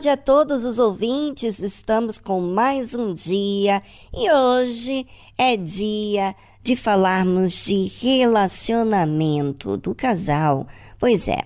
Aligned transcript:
Tarde 0.00 0.08
a 0.08 0.16
todos 0.16 0.64
os 0.64 0.78
ouvintes. 0.78 1.58
Estamos 1.58 2.16
com 2.16 2.40
mais 2.40 2.94
um 2.94 3.12
dia 3.12 3.82
e 4.14 4.32
hoje 4.32 5.06
é 5.36 5.58
dia 5.58 6.34
de 6.62 6.74
falarmos 6.74 7.66
de 7.66 7.92
relacionamento 8.00 9.76
do 9.76 9.94
casal. 9.94 10.66
Pois 10.98 11.28
é, 11.28 11.42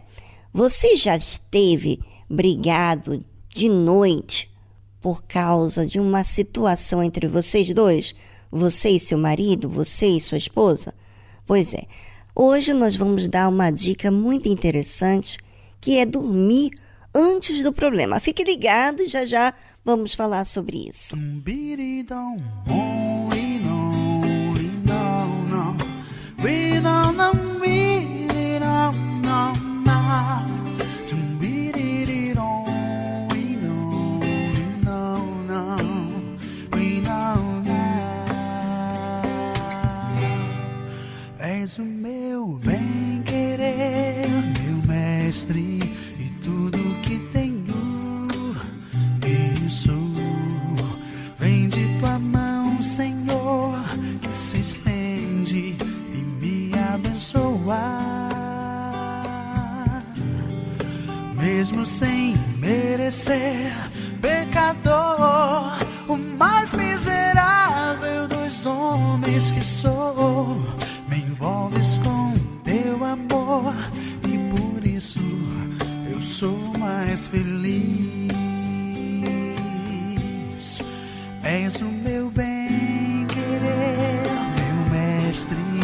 você 0.52 0.94
já 0.94 1.16
esteve 1.16 1.98
brigado 2.30 3.24
de 3.48 3.68
noite 3.68 4.48
por 5.00 5.24
causa 5.24 5.84
de 5.84 5.98
uma 5.98 6.22
situação 6.22 7.02
entre 7.02 7.26
vocês 7.26 7.74
dois? 7.74 8.14
Você 8.52 8.90
e 8.90 9.00
seu 9.00 9.18
marido, 9.18 9.68
você 9.68 10.06
e 10.06 10.20
sua 10.20 10.38
esposa? 10.38 10.94
Pois 11.44 11.74
é, 11.74 11.86
hoje 12.36 12.72
nós 12.72 12.94
vamos 12.94 13.26
dar 13.26 13.48
uma 13.48 13.72
dica 13.72 14.12
muito 14.12 14.48
interessante 14.48 15.38
que 15.80 15.98
é 15.98 16.06
dormir 16.06 16.70
antes 17.14 17.62
do 17.62 17.72
problema. 17.72 18.18
Fique 18.20 18.42
ligado 18.42 19.02
e 19.02 19.06
já 19.06 19.24
já 19.24 19.54
vamos 19.84 20.14
falar 20.14 20.44
sobre 20.44 20.88
isso. 20.88 21.16
Mesmo 61.64 61.86
sem 61.86 62.36
merecer, 62.58 63.72
pecador, 64.20 65.78
o 66.08 66.16
mais 66.16 66.72
miserável 66.74 68.28
dos 68.28 68.66
homens 68.66 69.50
que 69.50 69.62
sou. 69.62 70.62
Envolves 71.10 71.98
com 72.04 72.34
teu 72.64 73.04
amor 73.04 73.74
e 74.26 74.38
por 74.50 74.86
isso 74.86 75.20
eu 76.10 76.20
sou 76.20 76.58
mais 76.78 77.28
feliz. 77.28 78.32
És 81.42 81.80
o 81.80 81.84
meu 81.84 82.30
bem 82.30 83.26
querer, 83.26 84.22
meu 84.56 84.90
mestre 84.90 85.83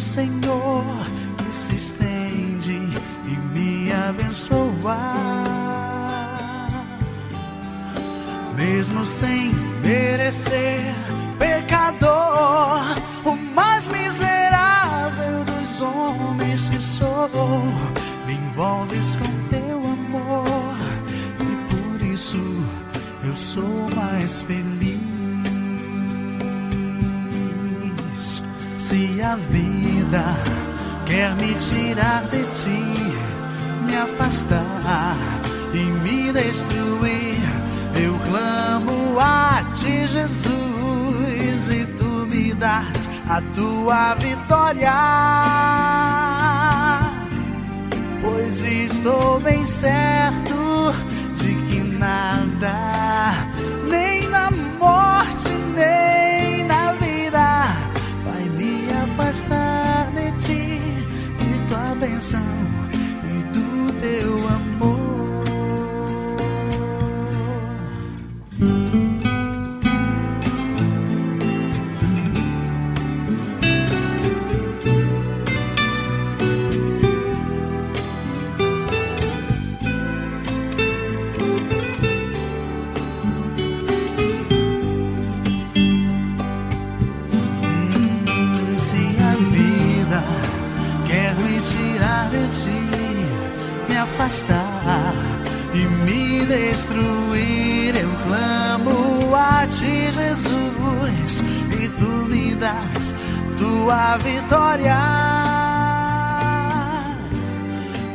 mão, 0.00 0.02
Senhor, 0.02 0.84
que 1.36 1.52
se 1.52 1.76
estende 1.76 2.80
e 3.26 3.36
me 3.52 3.92
abençoa 3.92 4.96
mesmo 8.56 9.04
sem 9.06 9.52
merecer. 9.82 10.94
Pecador, 11.38 12.80
o 13.24 13.36
mais 13.54 13.88
miserável 13.88 15.44
dos 15.44 15.80
homens 15.80 16.70
que 16.70 16.80
sou, 16.80 17.28
me 18.26 18.34
envolves 18.34 19.16
com 19.16 19.48
teu 19.48 19.78
amor 19.78 20.76
e 21.40 21.74
por 21.74 22.02
isso 22.02 22.36
eu 23.24 23.36
sou 23.36 23.88
mais 23.94 24.40
feliz. 24.42 24.79
Se 28.90 29.22
a 29.22 29.36
vida 29.36 30.36
quer 31.06 31.36
me 31.36 31.54
tirar 31.54 32.24
de 32.24 32.42
ti, 32.46 32.82
me 33.86 33.96
afastar 33.96 35.16
e 35.72 35.78
me 36.02 36.32
destruir 36.32 37.38
eu 37.94 38.18
clamo 38.28 39.16
a 39.20 39.62
ti, 39.76 40.08
Jesus, 40.08 41.68
e 41.70 41.86
tu 42.00 42.26
me 42.26 42.52
das 42.52 43.08
a 43.28 43.40
tua 43.54 44.14
vitória. 44.14 44.92
Pois 48.22 48.60
estou 48.60 49.38
bem 49.38 49.64
certo 49.64 50.92
de 51.36 51.54
que 51.68 51.78
nada, 51.96 52.99
afastar 94.20 95.14
e 95.72 95.78
me 96.04 96.44
destruir, 96.44 97.96
eu 97.96 98.10
clamo 98.26 99.34
a 99.34 99.66
ti, 99.66 100.12
Jesus, 100.12 101.42
e 101.80 101.88
tu 101.88 102.26
me 102.28 102.54
das 102.54 103.14
tua 103.56 104.18
vitória. 104.18 104.98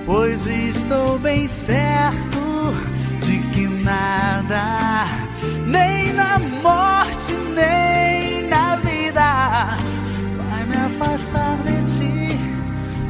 Pois 0.05 0.45
estou 0.45 1.17
bem 1.17 1.47
certo 1.47 2.75
de 3.21 3.39
que 3.39 3.67
nada, 3.67 5.07
nem 5.65 6.13
na 6.13 6.37
morte, 6.37 7.33
nem 7.55 8.47
na 8.47 8.75
vida, 8.75 9.77
vai 10.37 10.65
me 10.65 10.75
afastar 10.75 11.57
de 11.63 11.97
ti, 11.97 12.37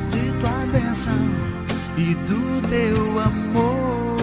de 0.10 0.32
tua 0.40 0.66
bênção 0.72 1.55
e 1.98 2.16
do 2.16 2.62
teu 2.70 3.20
amor. 3.20 4.16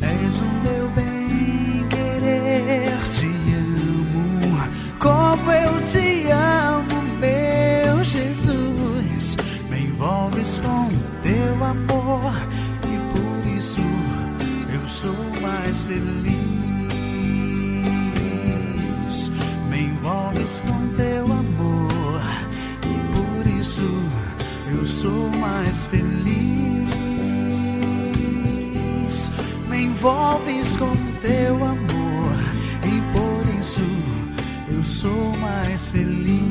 És 0.00 0.38
o 0.38 0.44
meu 0.62 0.88
bem 0.90 1.86
querer, 1.88 3.02
te 3.08 3.26
amo 3.26 4.24
como 4.98 5.50
eu 5.52 5.82
te 5.82 6.30
amo, 6.30 7.02
meu 7.20 8.02
Jesus. 8.02 9.36
Me 9.68 9.80
envolves 9.84 10.58
com 10.58 10.88
teu 11.22 11.64
amor 11.64 12.32
e 12.84 12.96
por 13.12 13.46
isso 13.46 13.82
eu 14.72 14.88
sou 14.88 15.14
mais 15.42 15.84
feliz. 15.84 16.44
Me 19.68 19.80
envolves 19.80 20.62
com 20.66 20.88
teu 20.96 21.03
sou 25.04 25.28
mais 25.38 25.84
feliz. 25.84 26.90
Me 29.68 29.84
envolves 29.84 30.76
com 30.78 30.96
teu 31.20 31.56
amor 31.62 32.38
e 32.86 33.02
por 33.12 33.60
isso 33.60 33.82
eu 34.70 34.82
sou 34.82 35.36
mais 35.36 35.90
feliz. 35.90 36.43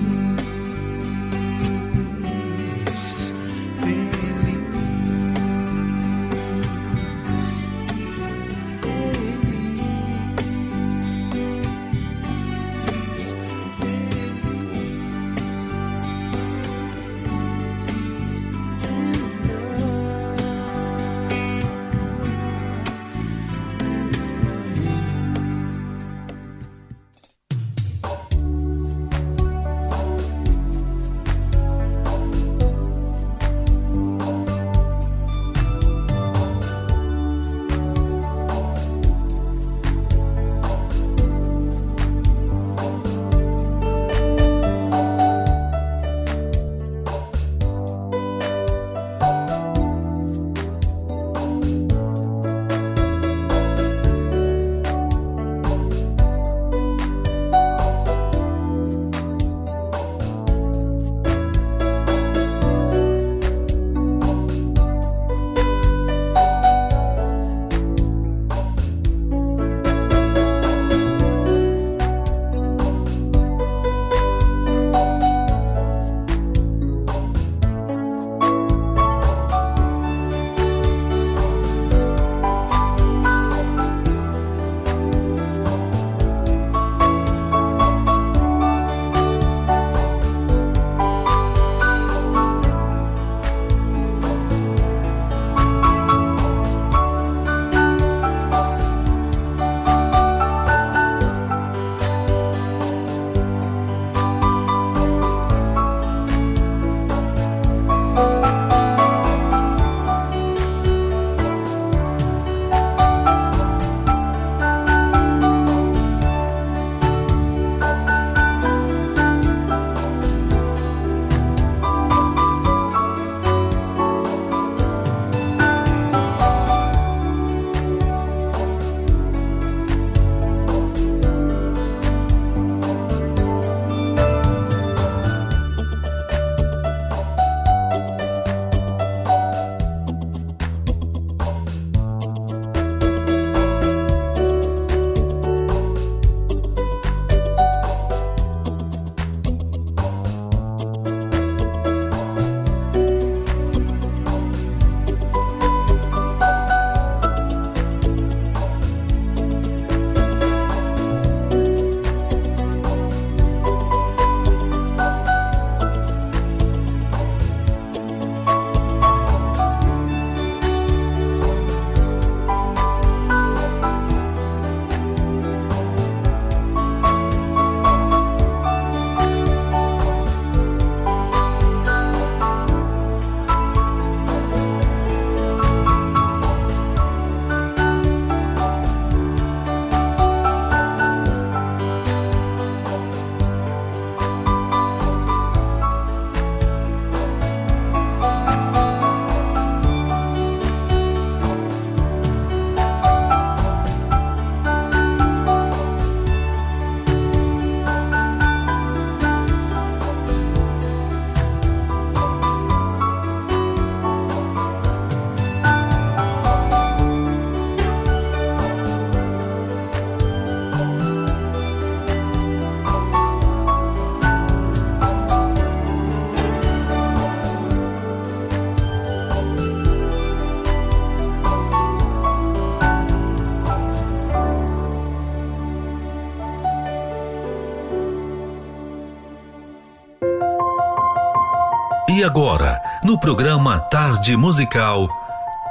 Agora, 242.33 242.81
no 243.03 243.19
programa 243.19 243.79
Tarde 243.79 244.35
Musical, 244.35 245.07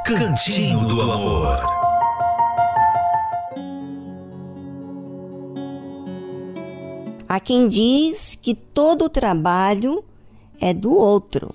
Cantinho 0.06 0.86
do 0.86 1.02
Amor. 1.02 1.56
Há 7.28 7.40
quem 7.40 7.66
diz 7.66 8.36
que 8.36 8.54
todo 8.54 9.06
o 9.06 9.08
trabalho 9.08 10.04
é 10.60 10.72
do 10.72 10.94
outro 10.94 11.52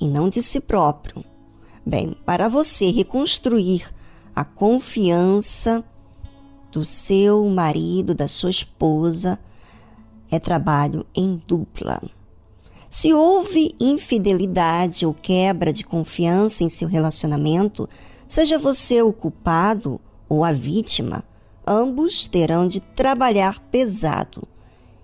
e 0.00 0.08
não 0.08 0.28
de 0.28 0.44
si 0.44 0.60
próprio. 0.60 1.24
Bem, 1.84 2.16
para 2.24 2.48
você 2.48 2.88
reconstruir 2.88 3.92
a 4.32 4.44
confiança 4.44 5.82
do 6.70 6.84
seu 6.84 7.48
marido, 7.48 8.14
da 8.14 8.28
sua 8.28 8.50
esposa, 8.50 9.40
é 10.30 10.38
trabalho 10.38 11.04
em 11.16 11.42
dupla. 11.48 12.00
Se 12.90 13.14
houve 13.14 13.72
infidelidade 13.78 15.06
ou 15.06 15.14
quebra 15.14 15.72
de 15.72 15.84
confiança 15.84 16.64
em 16.64 16.68
seu 16.68 16.88
relacionamento, 16.88 17.88
seja 18.26 18.58
você 18.58 19.00
o 19.00 19.12
culpado 19.12 20.00
ou 20.28 20.44
a 20.44 20.50
vítima, 20.50 21.22
ambos 21.64 22.26
terão 22.26 22.66
de 22.66 22.80
trabalhar 22.80 23.60
pesado 23.70 24.42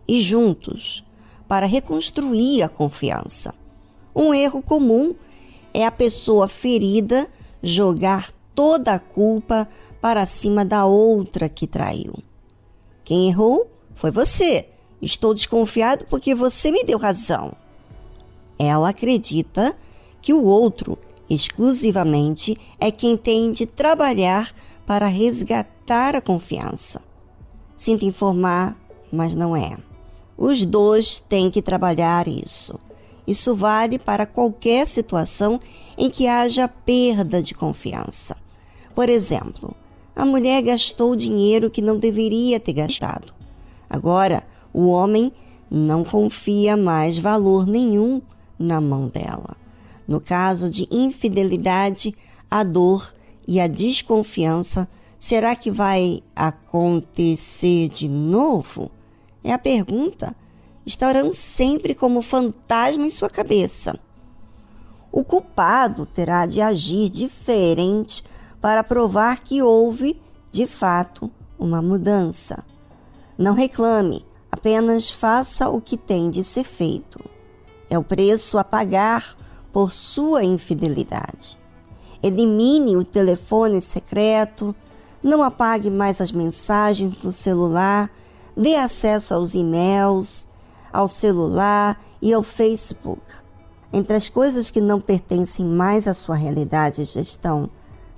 e 0.07 0.21
juntos 0.21 1.05
para 1.47 1.65
reconstruir 1.65 2.65
a 2.65 2.69
confiança. 2.69 3.55
Um 4.13 4.35
erro 4.35 4.61
comum 4.61 5.15
é 5.73 5.87
a 5.87 5.93
pessoa 5.93 6.49
ferida 6.49 7.29
jogar 7.63 8.33
toda 8.53 8.95
a 8.95 8.99
culpa 8.99 9.69
para 10.01 10.27
cima 10.27 10.65
da 10.65 10.85
outra 10.87 11.49
que 11.49 11.69
traiu. 11.69 12.15
Quem 13.05 13.29
errou 13.29 13.71
foi 13.95 14.11
você. 14.11 14.71
Estou 15.01 15.33
desconfiado 15.33 16.05
porque 16.07 16.35
você 16.35 16.73
me 16.73 16.83
deu 16.83 16.99
razão. 16.99 17.55
Ela 18.59 18.91
acredita 18.91 19.77
que 20.23 20.33
o 20.33 20.45
outro, 20.45 20.99
exclusivamente, 21.29 22.57
é 22.81 22.91
quem 22.91 23.17
tem 23.17 23.53
de 23.53 23.67
trabalhar 23.67 24.53
para 24.87 25.07
resgatar 25.07 26.17
a 26.17 26.21
confiança. 26.21 27.03
Sinto 27.77 28.05
informar, 28.05 28.77
mas 29.13 29.35
não 29.35 29.57
é. 29.57 29.77
Os 30.37 30.65
dois 30.65 31.21
têm 31.21 31.51
que 31.51 31.63
trabalhar 31.63 32.27
isso. 32.29 32.79
Isso 33.27 33.55
vale 33.55 33.99
para 33.99 34.25
qualquer 34.25 34.87
situação 34.87 35.61
em 35.99 36.09
que 36.09 36.27
haja 36.27 36.69
perda 36.69 37.43
de 37.43 37.55
confiança. 37.55 38.37
Por 38.95 39.09
exemplo, 39.09 39.75
a 40.15 40.25
mulher 40.25 40.63
gastou 40.63 41.17
dinheiro 41.17 41.71
que 41.71 41.83
não 41.83 41.99
deveria 41.99 42.61
ter 42.61 42.73
gastado. 42.73 43.35
Agora, 43.91 44.43
o 44.73 44.87
homem 44.87 45.33
não 45.71 46.05
confia 46.05 46.77
mais 46.77 47.19
valor 47.19 47.67
nenhum 47.67 48.23
na 48.59 48.81
mão 48.81 49.09
dela. 49.09 49.57
No 50.07 50.21
caso 50.21 50.71
de 50.71 50.87
infidelidade, 50.91 52.15
a 52.51 52.63
dor 52.63 53.15
e 53.47 53.61
a 53.61 53.67
desconfiança, 53.67 54.89
será 55.19 55.57
que 55.57 55.71
vai 55.71 56.23
acontecer 56.35 57.89
de 57.89 58.09
novo? 58.09 58.91
É 59.43 59.53
a 59.53 59.59
pergunta 59.59 60.35
estarão 60.87 61.33
sempre 61.33 61.95
como 61.95 62.23
fantasma 62.23 63.07
em 63.07 63.11
sua 63.11 63.29
cabeça. 63.29 63.99
O 65.11 65.25
culpado 65.25 66.07
terá 66.07 66.47
de 66.47 66.61
agir 66.61 67.11
diferente 67.11 68.23
para 68.61 68.85
provar 68.85 69.41
que 69.41 69.61
houve, 69.61 70.21
de 70.53 70.67
fato, 70.67 71.31
uma 71.59 71.83
mudança. 71.83 72.65
Não 73.37 73.55
reclame, 73.55 74.25
apenas 74.51 75.11
faça 75.11 75.69
o 75.69 75.81
que 75.81 75.97
tem 75.97 76.31
de 76.31 76.45
ser 76.45 76.65
feito. 76.65 77.19
É 77.89 77.99
o 77.99 78.03
preço 78.03 78.59
a 78.59 78.65
pagar 78.65 79.37
por 79.73 79.93
sua 79.93 80.43
infidelidade. 80.43 81.59
Elimine 82.23 82.97
o 82.97 83.05
telefone 83.05 83.81
secreto, 83.81 84.75
não 85.23 85.43
apague 85.43 85.91
mais 85.91 86.21
as 86.21 86.33
mensagens 86.33 87.17
do 87.17 87.31
celular, 87.31 88.11
dê 88.57 88.75
acesso 88.77 89.35
aos 89.35 89.55
e-mails, 89.55 90.49
ao 90.93 91.07
celular 91.09 92.01
e 92.23 92.33
ao 92.33 92.43
Facebook. 92.43 93.23
Entre 93.93 94.17
as 94.17 94.29
coisas 94.29 94.71
que 94.71 94.81
não 94.81 95.01
pertencem 95.01 95.65
mais 95.65 96.09
à 96.09 96.15
sua 96.15 96.35
realidade 96.35 97.03
estão 97.03 97.69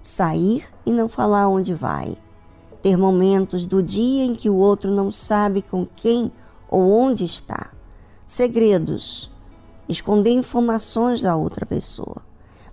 sair 0.02 0.64
e 0.86 0.92
não 0.92 1.08
falar 1.08 1.48
onde 1.48 1.74
vai, 1.74 2.16
ter 2.82 2.96
momentos 2.96 3.66
do 3.66 3.82
dia 3.82 4.24
em 4.24 4.34
que 4.34 4.48
o 4.48 4.56
outro 4.56 4.90
não 4.90 5.10
sabe 5.10 5.60
com 5.60 5.86
quem 5.96 6.30
ou 6.68 6.90
onde 6.90 7.24
está, 7.24 7.70
segredos, 8.26 9.30
esconder 9.88 10.30
informações 10.30 11.20
da 11.20 11.34
outra 11.34 11.64
pessoa. 11.64 12.22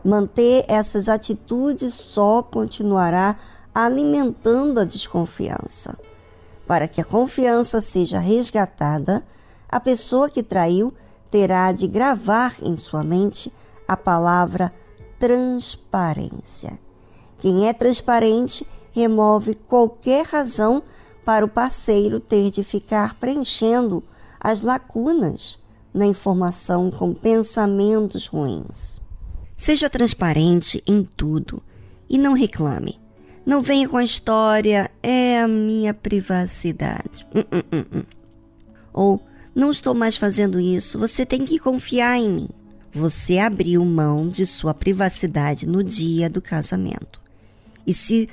Manter 0.03 0.65
essas 0.67 1.09
atitudes 1.09 1.93
só 1.93 2.43
continuará 2.43 3.35
alimentando 3.73 4.79
a 4.79 4.85
desconfiança. 4.85 5.97
Para 6.67 6.87
que 6.87 7.01
a 7.01 7.05
confiança 7.05 7.81
seja 7.81 8.19
resgatada, 8.19 9.25
a 9.67 9.79
pessoa 9.79 10.29
que 10.29 10.43
traiu 10.43 10.93
terá 11.31 11.71
de 11.71 11.87
gravar 11.87 12.55
em 12.61 12.77
sua 12.77 13.03
mente 13.03 13.51
a 13.87 13.97
palavra 13.97 14.71
transparência. 15.19 16.79
Quem 17.39 17.67
é 17.67 17.73
transparente 17.73 18.65
remove 18.91 19.55
qualquer 19.55 20.25
razão 20.25 20.81
para 21.25 21.43
o 21.43 21.49
parceiro 21.49 22.19
ter 22.19 22.49
de 22.51 22.63
ficar 22.63 23.15
preenchendo 23.15 24.03
as 24.39 24.61
lacunas 24.61 25.59
na 25.95 26.05
informação 26.05 26.91
com 26.91 27.13
pensamentos 27.13 28.27
ruins. 28.27 28.99
Seja 29.55 29.89
transparente 29.89 30.83
em 30.85 31.07
tudo 31.15 31.63
e 32.09 32.17
não 32.17 32.33
reclame. 32.33 32.99
Não 33.45 33.61
venha 33.61 33.87
com 33.87 33.95
a 33.95 34.03
história, 34.03 34.91
é 35.01 35.39
a 35.39 35.47
minha 35.47 35.93
privacidade. 35.93 37.25
Uh, 37.33 37.39
uh, 37.39 37.99
uh, 37.99 38.05
Ou 38.91 39.21
não 39.55 39.71
estou 39.71 39.93
mais 39.93 40.17
fazendo 40.17 40.59
isso. 40.59 40.99
Você 40.99 41.25
tem 41.25 41.45
que 41.45 41.59
confiar 41.59 42.17
em 42.17 42.29
mim. 42.29 42.49
Você 42.93 43.37
abriu 43.37 43.85
mão 43.85 44.27
de 44.27 44.45
sua 44.45 44.73
privacidade 44.73 45.65
no 45.65 45.81
dia 45.81 46.29
do 46.29 46.41
casamento. 46.41 47.21
E 47.87 47.93
se 47.93 48.27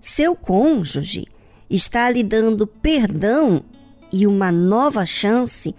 seu 0.00 0.34
cônjuge 0.34 1.26
está 1.68 2.08
lhe 2.10 2.22
dando 2.22 2.66
perdão 2.66 3.62
e 4.12 4.26
uma 4.26 4.52
nova 4.52 5.04
chance, 5.04 5.74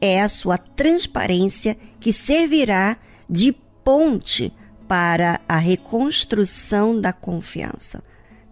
é 0.00 0.20
a 0.20 0.28
sua 0.28 0.56
transparência 0.56 1.76
que 1.98 2.12
servirá 2.12 2.96
de 3.28 3.52
ponte 3.84 4.52
para 4.88 5.40
a 5.48 5.56
reconstrução 5.56 7.00
da 7.00 7.12
confiança, 7.12 8.02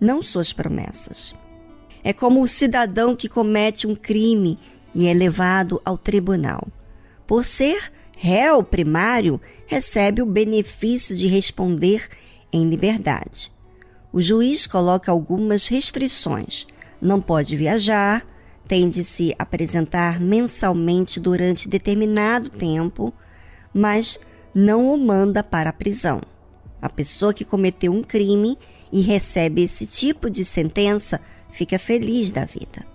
não 0.00 0.22
suas 0.22 0.52
promessas. 0.52 1.34
É 2.04 2.12
como 2.12 2.42
o 2.42 2.48
cidadão 2.48 3.16
que 3.16 3.28
comete 3.28 3.86
um 3.86 3.96
crime 3.96 4.58
e 4.94 5.06
é 5.06 5.14
levado 5.14 5.80
ao 5.84 5.98
tribunal. 5.98 6.68
Por 7.26 7.44
ser 7.44 7.92
réu 8.16 8.62
primário, 8.62 9.40
recebe 9.66 10.22
o 10.22 10.26
benefício 10.26 11.16
de 11.16 11.26
responder 11.26 12.08
em 12.52 12.68
liberdade. 12.68 13.52
O 14.12 14.20
juiz 14.20 14.66
coloca 14.66 15.10
algumas 15.12 15.68
restrições. 15.68 16.66
Não 17.00 17.20
pode 17.20 17.56
viajar, 17.56 18.26
tem 18.68 18.90
de 18.90 19.02
se 19.02 19.34
apresentar 19.38 20.20
mensalmente 20.20 21.18
durante 21.18 21.68
determinado 21.68 22.50
tempo, 22.50 23.12
mas 23.72 24.20
não 24.54 24.92
o 24.92 24.98
manda 24.98 25.42
para 25.42 25.70
a 25.70 25.72
prisão. 25.72 26.20
A 26.80 26.88
pessoa 26.88 27.32
que 27.32 27.46
cometeu 27.46 27.90
um 27.92 28.02
crime 28.02 28.58
e 28.92 29.00
recebe 29.00 29.62
esse 29.62 29.86
tipo 29.86 30.28
de 30.28 30.44
sentença 30.44 31.20
fica 31.50 31.78
feliz 31.78 32.30
da 32.30 32.44
vida. 32.44 32.86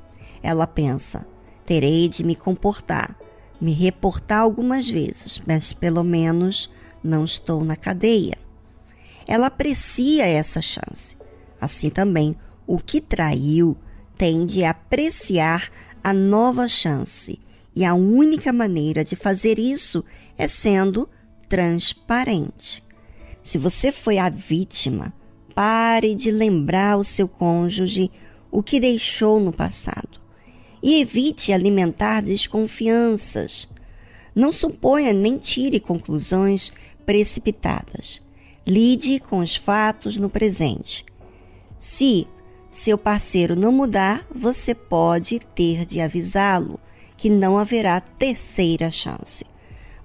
Ela 0.43 0.67
pensa: 0.67 1.25
Terei 1.65 2.07
de 2.07 2.23
me 2.23 2.35
comportar, 2.35 3.17
me 3.59 3.73
reportar 3.73 4.41
algumas 4.41 4.87
vezes, 4.87 5.41
mas 5.45 5.73
pelo 5.73 6.03
menos 6.03 6.69
não 7.03 7.25
estou 7.25 7.63
na 7.63 7.75
cadeia. 7.75 8.37
Ela 9.27 9.47
aprecia 9.47 10.25
essa 10.27 10.61
chance. 10.61 11.17
Assim 11.59 11.89
também, 11.89 12.35
o 12.67 12.77
que 12.77 13.01
traiu 13.01 13.75
tende 14.23 14.63
a 14.63 14.69
apreciar 14.69 15.69
a 16.01 16.13
nova 16.13 16.65
chance. 16.65 17.37
E 17.75 17.83
a 17.83 17.93
única 17.93 18.53
maneira 18.53 19.03
de 19.03 19.17
fazer 19.17 19.59
isso 19.59 20.01
é 20.37 20.47
sendo 20.47 21.09
transparente. 21.49 22.81
Se 23.41 23.57
você 23.57 23.91
foi 23.91 24.17
a 24.17 24.29
vítima, 24.29 25.13
pare 25.53 26.15
de 26.15 26.31
lembrar 26.31 26.95
o 26.95 27.03
seu 27.03 27.27
cônjuge 27.27 28.09
o 28.49 28.63
que 28.63 28.79
deixou 28.79 29.41
no 29.41 29.51
passado 29.51 30.21
e 30.81 31.01
evite 31.01 31.51
alimentar 31.51 32.21
desconfianças. 32.21 33.67
Não 34.33 34.53
suponha 34.53 35.11
nem 35.11 35.37
tire 35.37 35.81
conclusões 35.81 36.71
precipitadas. 37.05 38.21
Lide 38.65 39.19
com 39.19 39.39
os 39.39 39.57
fatos 39.57 40.15
no 40.15 40.29
presente. 40.29 41.05
Se 41.77 42.25
seu 42.73 42.97
parceiro 42.97 43.55
não 43.55 43.71
mudar, 43.71 44.25
você 44.33 44.73
pode 44.73 45.39
ter 45.39 45.85
de 45.85 46.01
avisá-lo 46.01 46.79
que 47.15 47.29
não 47.29 47.57
haverá 47.57 48.01
terceira 48.01 48.89
chance. 48.89 49.45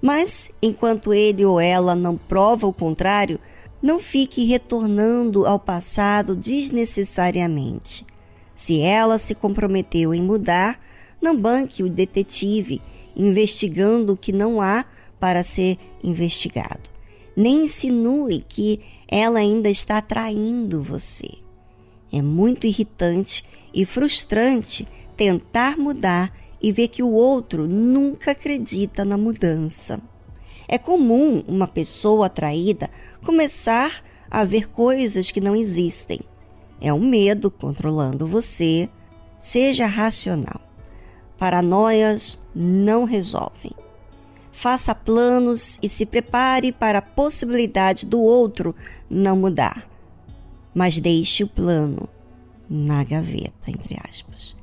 Mas, 0.00 0.50
enquanto 0.62 1.14
ele 1.14 1.44
ou 1.44 1.58
ela 1.58 1.96
não 1.96 2.16
prova 2.16 2.66
o 2.66 2.72
contrário, 2.72 3.40
não 3.82 3.98
fique 3.98 4.44
retornando 4.44 5.46
ao 5.46 5.58
passado 5.58 6.36
desnecessariamente. 6.36 8.04
Se 8.54 8.80
ela 8.80 9.18
se 9.18 9.34
comprometeu 9.34 10.12
em 10.12 10.22
mudar, 10.22 10.78
não 11.22 11.34
banque 11.36 11.82
o 11.82 11.88
detetive 11.88 12.82
investigando 13.16 14.12
o 14.12 14.16
que 14.16 14.30
não 14.30 14.60
há 14.60 14.84
para 15.18 15.42
ser 15.42 15.78
investigado. 16.04 16.90
Nem 17.34 17.64
insinue 17.64 18.44
que 18.46 18.80
ela 19.08 19.38
ainda 19.38 19.70
está 19.70 20.02
traindo 20.02 20.82
você. 20.82 21.47
É 22.12 22.22
muito 22.22 22.66
irritante 22.66 23.44
e 23.72 23.84
frustrante 23.84 24.88
tentar 25.16 25.76
mudar 25.76 26.32
e 26.60 26.72
ver 26.72 26.88
que 26.88 27.02
o 27.02 27.12
outro 27.12 27.66
nunca 27.66 28.32
acredita 28.32 29.04
na 29.04 29.16
mudança. 29.16 30.00
É 30.66 30.76
comum 30.76 31.42
uma 31.46 31.66
pessoa 31.66 32.26
atraída 32.26 32.90
começar 33.24 34.02
a 34.30 34.44
ver 34.44 34.68
coisas 34.68 35.30
que 35.30 35.40
não 35.40 35.56
existem. 35.56 36.20
É 36.80 36.92
um 36.92 37.00
medo 37.00 37.50
controlando 37.50 38.26
você. 38.26 38.88
Seja 39.40 39.86
racional. 39.86 40.60
Paranoias 41.38 42.38
não 42.54 43.04
resolvem. 43.04 43.72
Faça 44.52 44.94
planos 44.94 45.78
e 45.80 45.88
se 45.88 46.04
prepare 46.04 46.72
para 46.72 46.98
a 46.98 47.02
possibilidade 47.02 48.04
do 48.04 48.20
outro 48.20 48.74
não 49.08 49.36
mudar. 49.36 49.87
Mas 50.74 51.00
deixe 51.00 51.44
o 51.44 51.48
plano 51.48 52.08
na 52.68 53.02
gaveta, 53.04 53.70
entre 53.70 53.96
aspas. 54.08 54.56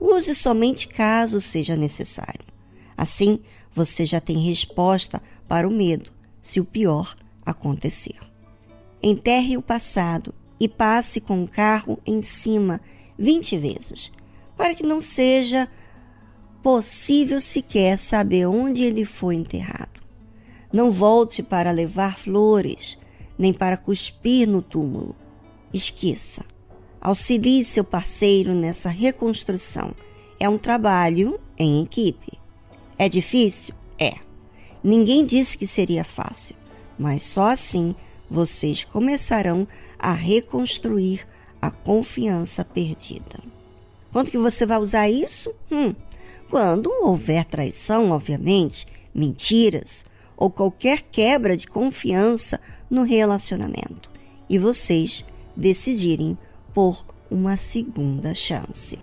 Use 0.00 0.34
somente 0.34 0.88
caso 0.88 1.40
seja 1.40 1.76
necessário. 1.76 2.44
Assim, 2.96 3.40
você 3.74 4.04
já 4.04 4.20
tem 4.20 4.38
resposta 4.38 5.22
para 5.46 5.68
o 5.68 5.70
medo, 5.70 6.10
se 6.40 6.60
o 6.60 6.64
pior 6.64 7.14
acontecer. 7.44 8.16
Enterre 9.02 9.56
o 9.56 9.62
passado 9.62 10.34
e 10.58 10.68
passe 10.68 11.20
com 11.20 11.42
o 11.42 11.48
carro 11.48 11.98
em 12.06 12.22
cima 12.22 12.80
20 13.18 13.58
vezes, 13.58 14.12
para 14.56 14.74
que 14.74 14.82
não 14.82 15.00
seja 15.00 15.68
possível 16.62 17.40
sequer 17.40 17.98
saber 17.98 18.46
onde 18.46 18.82
ele 18.82 19.04
foi 19.04 19.34
enterrado. 19.34 20.00
Não 20.72 20.90
volte 20.90 21.42
para 21.42 21.70
levar 21.70 22.18
flores, 22.18 22.98
nem 23.38 23.52
para 23.52 23.76
cuspir 23.76 24.46
no 24.46 24.62
túmulo. 24.62 25.16
Esqueça. 25.72 26.44
Auxilie 27.00 27.64
seu 27.64 27.84
parceiro 27.84 28.54
nessa 28.54 28.88
reconstrução. 28.88 29.94
É 30.38 30.48
um 30.48 30.58
trabalho 30.58 31.38
em 31.56 31.82
equipe. 31.82 32.32
É 32.98 33.08
difícil? 33.08 33.74
É. 33.98 34.14
Ninguém 34.82 35.24
disse 35.24 35.56
que 35.56 35.66
seria 35.66 36.04
fácil, 36.04 36.56
mas 36.98 37.22
só 37.24 37.50
assim 37.50 37.94
vocês 38.30 38.84
começarão 38.84 39.66
a 39.98 40.12
reconstruir 40.12 41.26
a 41.60 41.70
confiança 41.70 42.64
perdida. 42.64 43.38
Quando 44.12 44.30
que 44.30 44.38
você 44.38 44.64
vai 44.64 44.78
usar 44.78 45.08
isso? 45.08 45.54
Hum, 45.70 45.94
quando 46.48 46.90
houver 47.02 47.44
traição, 47.44 48.10
obviamente, 48.10 48.86
mentiras 49.14 50.04
ou 50.36 50.50
qualquer 50.50 51.02
quebra 51.02 51.56
de 51.56 51.66
confiança 51.66 52.60
no 52.90 53.02
relacionamento 53.02 54.10
e 54.48 54.58
vocês 54.58 55.24
decidirem 55.56 56.36
por 56.74 57.04
uma 57.30 57.56
segunda 57.56 58.34
chance. 58.34 58.98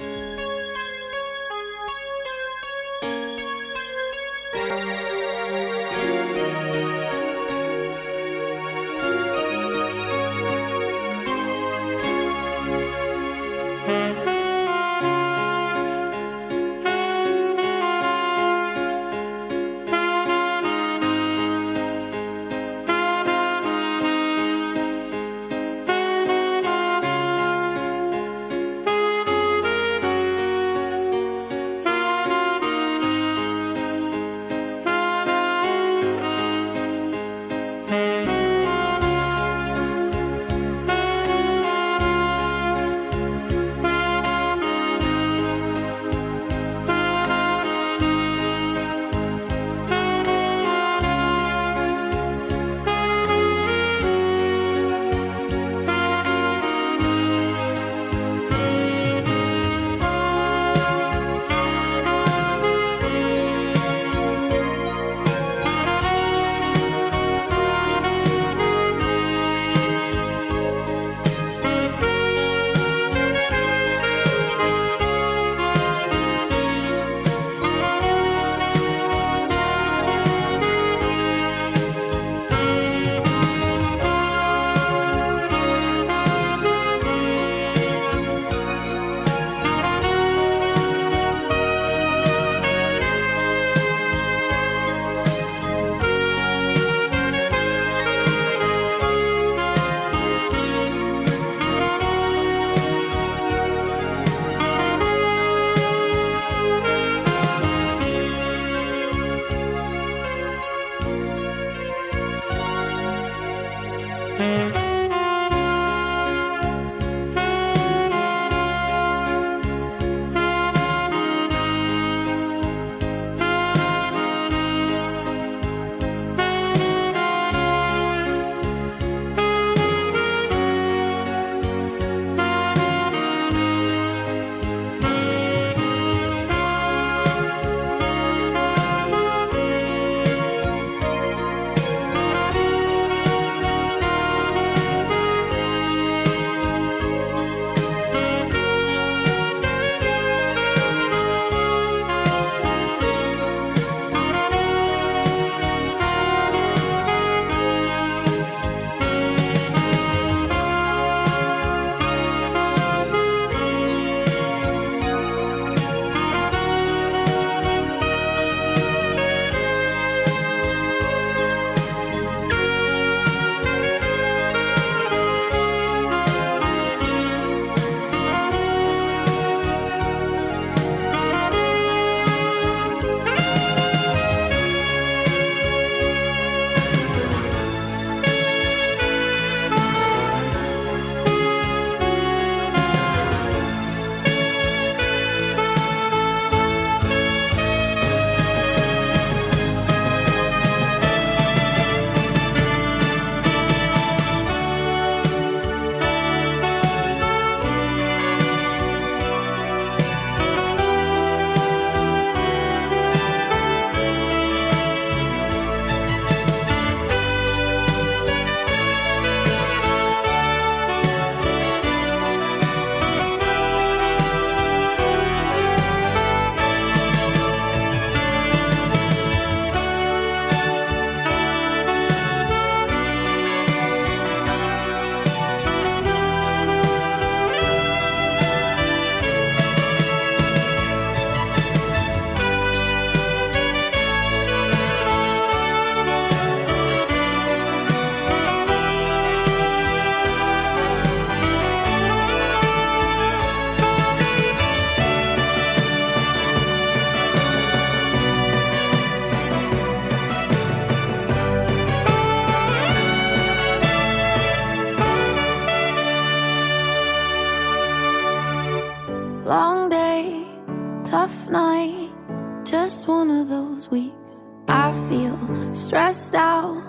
Stressed 276.27 276.35
out, 276.35 276.81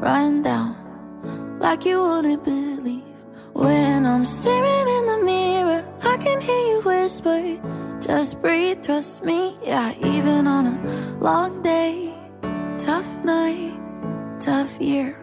run 0.00 0.42
down, 0.42 0.76
like 1.60 1.84
you 1.84 2.02
wouldn't 2.02 2.42
believe. 2.42 3.02
When 3.52 4.06
I'm 4.06 4.26
staring 4.26 4.88
in 4.88 5.06
the 5.06 5.24
mirror, 5.24 5.84
I 6.02 6.16
can 6.16 6.40
hear 6.40 6.66
you 6.70 6.82
whisper, 6.84 7.60
just 8.00 8.40
breathe, 8.40 8.82
trust 8.82 9.24
me. 9.24 9.56
Yeah, 9.62 9.94
even 10.02 10.46
on 10.46 10.66
a 10.66 11.16
long 11.20 11.62
day, 11.62 12.12
tough 12.78 13.24
night, 13.24 13.78
tough 14.40 14.80
year. 14.80 15.16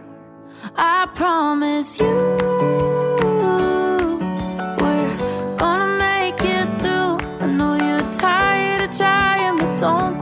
I 0.75 1.07
promise 1.13 1.99
you. 1.99 2.15
We're 4.81 5.17
gonna 5.57 5.97
make 5.97 6.39
it 6.41 6.69
do. 6.81 7.17
I 7.43 7.47
know 7.47 7.75
you're 7.75 8.11
tired 8.13 8.89
of 8.89 8.97
trying, 8.97 9.57
but 9.57 9.79
don't 9.79 10.18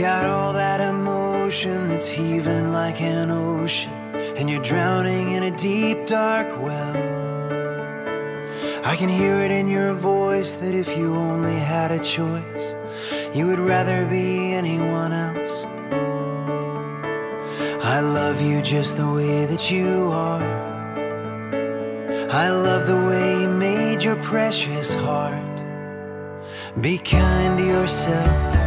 got 0.00 0.24
all 0.24 0.54
that 0.54 0.80
emotion 0.80 1.88
that's 1.88 2.08
heaving 2.08 2.72
like 2.72 3.02
an 3.02 3.30
ocean, 3.30 3.92
and 4.38 4.48
you're 4.48 4.62
drowning 4.62 5.32
in 5.32 5.42
a 5.42 5.50
deep, 5.50 6.06
dark 6.06 6.48
well. 6.62 6.96
I 8.82 8.96
can 8.96 9.10
hear 9.10 9.34
it 9.34 9.50
in 9.50 9.68
your 9.68 9.92
voice 9.92 10.54
that 10.56 10.74
if 10.74 10.96
you 10.96 11.14
only 11.16 11.58
had 11.58 11.92
a 11.92 11.98
choice, 11.98 12.74
you 13.34 13.46
would 13.46 13.58
rather 13.58 14.06
be 14.06 14.54
anyone 14.54 15.12
else. 15.12 15.64
I 17.84 18.00
love 18.00 18.40
you 18.40 18.62
just 18.62 18.96
the 18.96 19.10
way 19.12 19.44
that 19.44 19.70
you 19.70 20.10
are. 20.12 20.42
I 22.30 22.48
love 22.48 22.86
the 22.86 22.96
way 23.08 23.42
you 23.42 23.48
made 23.50 24.02
your 24.02 24.16
precious 24.16 24.94
heart. 24.94 25.56
Be 26.80 26.96
kind 26.96 27.58
to 27.58 27.66
yourself. 27.66 28.59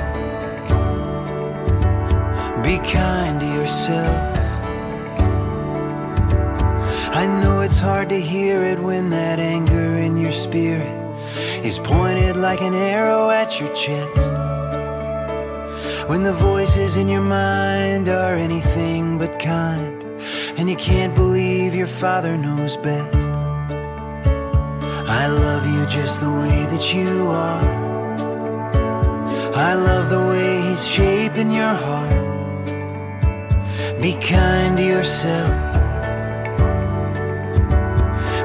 Be 2.64 2.78
kind 2.78 3.42
to 3.42 3.46
yourself. 3.46 4.38
I 7.14 7.26
know 7.26 7.60
it's 7.60 7.82
hard 7.82 8.08
to 8.08 8.20
hear 8.20 8.64
it 8.64 8.80
when 8.80 9.10
that 9.10 9.38
anger 9.38 9.98
in 9.98 10.18
your 10.18 10.32
spirit 10.32 10.88
is 11.66 11.78
pointed 11.78 12.38
like 12.38 12.62
an 12.62 12.74
arrow 12.74 13.30
at 13.32 13.60
your 13.60 13.68
chest. 13.76 14.32
When 16.10 16.24
the 16.24 16.32
voices 16.32 16.96
in 16.96 17.10
your 17.10 17.22
mind 17.22 18.08
are 18.08 18.36
anything 18.36 19.18
but 19.20 19.42
kind, 19.42 20.02
and 20.58 20.70
you 20.70 20.78
can't 20.78 21.14
believe 21.14 21.76
your 21.76 21.88
father 21.88 22.38
knows 22.38 22.78
best. 22.78 23.32
I 25.22 25.28
love 25.28 25.68
you 25.68 25.86
just 25.86 26.22
the 26.22 26.32
way 26.32 26.66
that 26.72 26.94
you 26.94 27.28
are. 27.28 27.84
I 29.54 29.74
love 29.76 30.10
the 30.10 30.26
way 30.30 30.62
he's 30.62 30.88
shaping 30.88 31.52
your 31.52 31.74
heart. 31.74 32.23
Be 34.04 34.12
kind 34.16 34.76
to 34.76 34.84
yourself. 34.84 35.50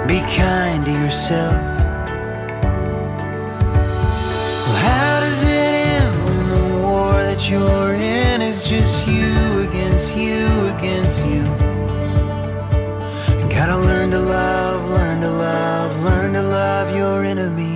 Be 0.07 0.21
kind 0.37 0.85
to 0.85 0.92
yourself. 0.92 1.53
Well, 4.64 4.79
how 4.87 5.18
does 5.18 5.42
it 5.42 5.49
end 5.49 6.25
when 6.27 6.49
the 6.55 6.79
war 6.81 7.12
that 7.14 7.51
you're 7.51 7.94
in 7.97 8.40
is 8.40 8.68
just 8.68 9.09
you 9.09 9.66
against 9.68 10.16
you 10.16 10.47
against 10.77 11.27
you? 11.27 11.42
Gotta 13.51 13.79
learn 13.79 14.12
to 14.12 14.21
love, 14.21 14.88
learn 14.88 15.21
to 15.23 15.29
love, 15.29 16.05
learn 16.05 16.35
to 16.35 16.42
love 16.42 16.94
your 16.94 17.25
enemies 17.25 17.68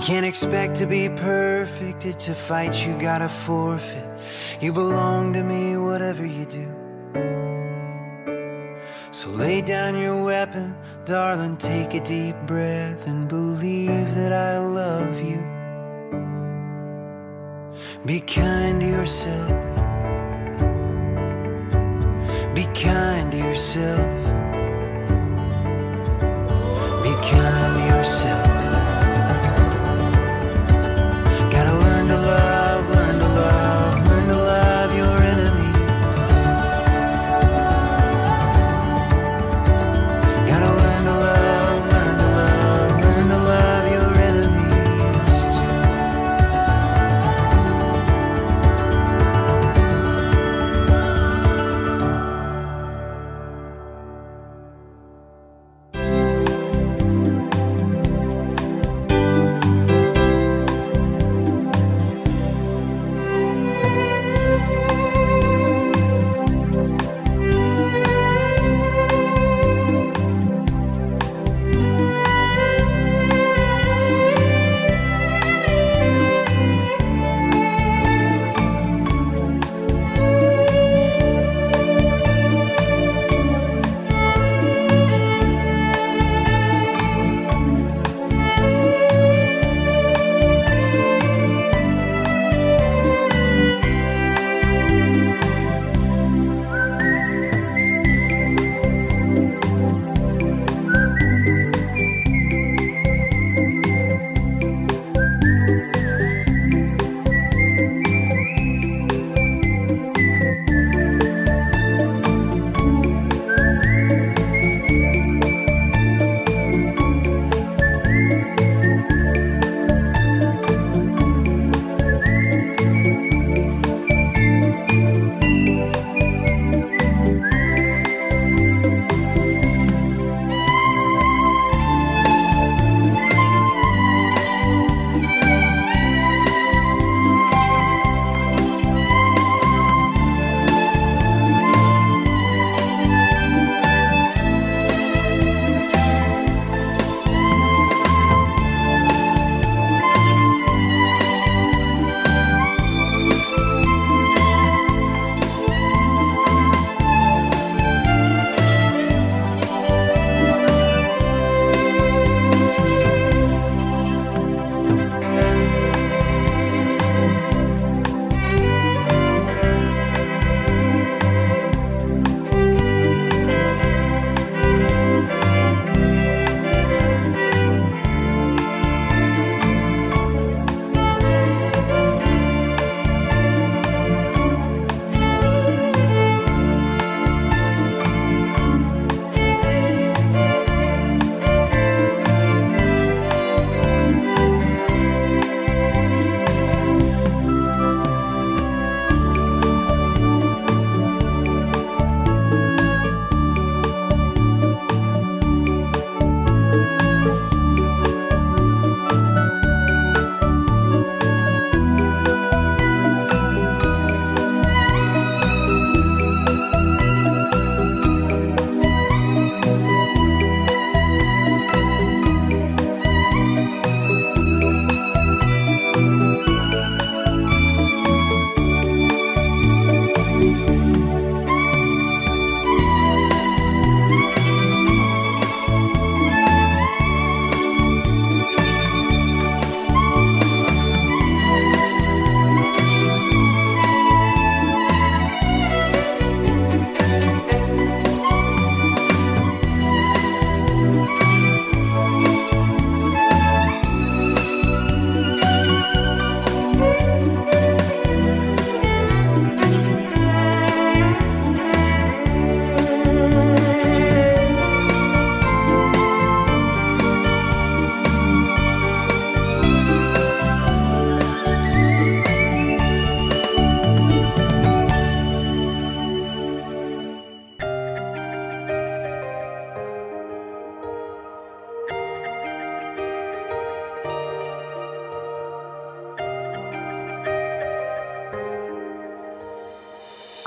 can't 0.00 0.24
expect 0.24 0.76
to 0.76 0.86
be 0.86 1.08
perfect. 1.08 2.06
It's 2.06 2.28
a 2.28 2.34
fight 2.34 2.86
you 2.86 2.98
gotta 2.98 3.28
forfeit. 3.28 4.08
You 4.60 4.72
belong 4.72 5.34
to 5.34 5.42
me, 5.42 5.76
whatever 5.76 6.24
you 6.24 6.46
do. 6.46 6.66
So 9.12 9.28
lay 9.28 9.60
down 9.60 9.98
your 9.98 10.24
weapon, 10.24 10.74
darling, 11.04 11.58
take 11.58 11.94
a 11.94 12.00
deep 12.00 12.36
breath 12.46 13.06
and 13.06 13.28
believe 13.28 14.14
that 14.14 14.32
I 14.32 14.58
love 14.58 15.20
you. 15.20 15.40
Be 18.06 18.20
kind 18.20 18.80
to 18.80 18.86
yourself. 18.86 19.48
Be 22.54 22.64
kind 22.74 23.30
to 23.32 23.38
yourself. 23.38 24.16
Be 27.02 27.12
kind 27.30 27.76
to 27.76 27.96
yourself. 27.96 28.69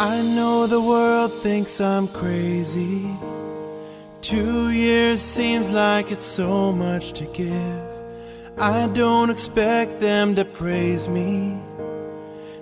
I 0.06 0.22
know 0.22 0.68
the 0.68 0.82
world 0.82 1.32
thinks 1.42 1.80
I'm 1.80 2.10
crazy. 2.10 3.10
Two 4.20 4.70
years 4.72 5.22
seems 5.22 5.70
like 5.70 6.12
it's 6.12 6.26
so 6.26 6.74
much 6.74 7.14
to 7.14 7.26
give. 7.28 7.88
I 8.58 8.88
don't 8.88 9.30
expect 9.30 10.02
them 10.02 10.36
to 10.36 10.44
praise 10.44 11.08
me. 11.08 11.58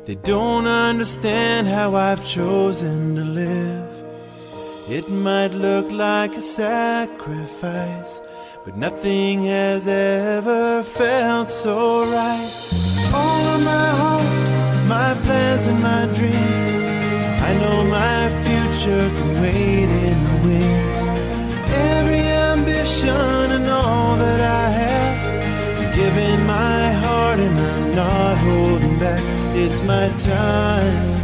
They 0.05 0.13
don't 0.13 0.67
understand 0.67 1.67
how 1.67 1.95
I've 1.95 2.23
chosen 2.27 3.15
to 3.15 3.23
live. 3.23 3.91
It 4.87 5.09
might 5.09 5.55
look 5.55 5.89
like 5.89 6.33
a 6.35 6.43
sacrifice, 6.43 8.21
but 8.63 8.77
nothing 8.77 9.41
has 9.45 9.87
ever 9.87 10.83
felt 10.83 11.49
so 11.49 12.03
right. 12.03 12.51
All 13.15 13.45
of 13.55 13.63
my 13.63 13.89
hopes, 14.03 14.53
my 14.87 15.15
plans, 15.23 15.65
and 15.65 15.81
my 15.81 16.05
dreams. 16.13 16.80
My 17.91 18.29
future 18.45 19.09
can 19.17 19.41
wait 19.41 19.89
in 20.07 20.17
the 20.27 20.35
wings. 20.47 20.99
Every 21.93 22.23
ambition 22.51 23.51
and 23.57 23.67
all 23.69 24.15
that 24.15 24.39
I 24.39 24.69
have, 24.81 25.17
I'm 25.79 25.91
giving 25.93 26.45
my 26.45 26.91
heart 27.03 27.39
and 27.39 27.57
I'm 27.59 27.95
not 27.95 28.37
holding 28.37 28.97
back. 28.97 29.21
It's 29.53 29.81
my 29.81 30.07
time 30.17 31.21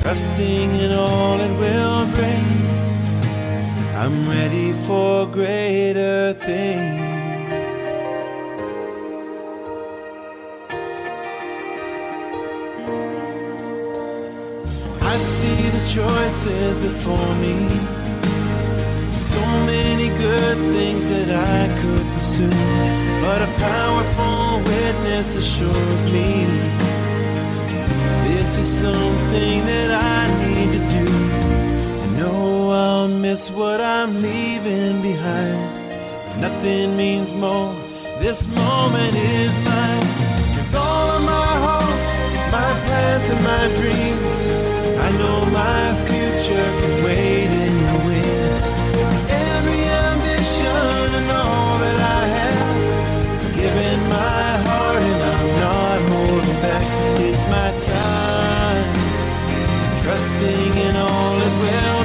trusting 0.00 0.72
in 0.72 0.92
all 0.92 1.40
it 1.40 1.54
will 1.62 2.04
bring. 2.16 2.50
I'm 3.94 4.28
ready 4.28 4.72
for 4.72 5.26
greater 5.26 6.32
things. 6.32 7.03
I 15.14 15.16
see 15.16 15.68
the 15.70 15.84
choices 15.86 16.76
before 16.76 17.34
me. 17.36 17.54
So 19.16 19.40
many 19.64 20.08
good 20.08 20.58
things 20.74 21.08
that 21.08 21.30
I 21.30 21.68
could 21.80 22.06
pursue, 22.16 22.50
but 23.22 23.40
a 23.40 23.50
powerful 23.58 24.58
witness 24.72 25.36
assures 25.36 26.04
me 26.06 26.46
this 28.26 28.58
is 28.58 28.66
something 28.66 29.64
that 29.64 29.90
I 29.92 30.20
need 30.42 30.72
to 30.72 30.82
do. 30.98 31.06
I 32.02 32.06
know 32.18 32.70
I'll 32.70 33.06
miss 33.06 33.52
what 33.52 33.80
I'm 33.80 34.20
leaving 34.20 35.00
behind, 35.00 35.62
but 36.26 36.38
nothing 36.40 36.96
means 36.96 37.32
more. 37.32 37.72
This 38.20 38.48
moment 38.48 39.14
is 39.14 39.54
mine. 39.58 40.08
Cause 40.56 40.74
all 40.74 41.08
of 41.16 41.22
my 41.22 41.52
hopes, 41.68 42.16
my 42.50 42.70
plans, 42.86 43.28
and 43.28 43.42
my 43.44 43.64
dreams, 43.78 44.73
know 45.18 45.44
my 45.46 45.84
future 46.06 46.68
can 46.80 47.04
wait 47.04 47.50
in 47.64 47.74
the 47.88 47.96
wings. 48.06 48.62
Every 49.30 49.82
ambition 50.06 51.06
and 51.18 51.30
all 51.30 51.78
that 51.84 51.98
I 52.18 52.22
have, 52.38 53.54
giving 53.54 54.00
my 54.08 54.46
heart 54.68 55.02
and 55.02 55.20
I'm 55.32 55.48
not 55.66 55.98
holding 56.10 56.58
back. 56.62 56.86
It's 57.28 57.44
my 57.56 57.70
time, 57.80 58.86
trusting 60.02 60.72
in 60.86 60.96
all 60.96 61.36
it 61.46 61.54
will 61.62 62.03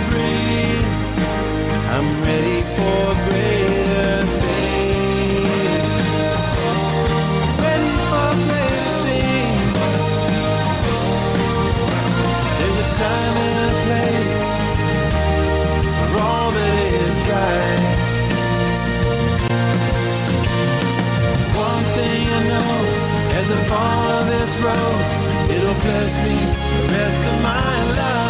as 23.51 23.55
I 23.55 23.63
follow 23.65 24.25
this 24.25 24.55
road, 24.57 25.49
it'll 25.49 25.81
bless 25.81 26.17
me 26.17 26.35
the 26.35 26.93
rest 26.93 27.21
of 27.23 27.41
my 27.41 27.93
life. 27.95 28.28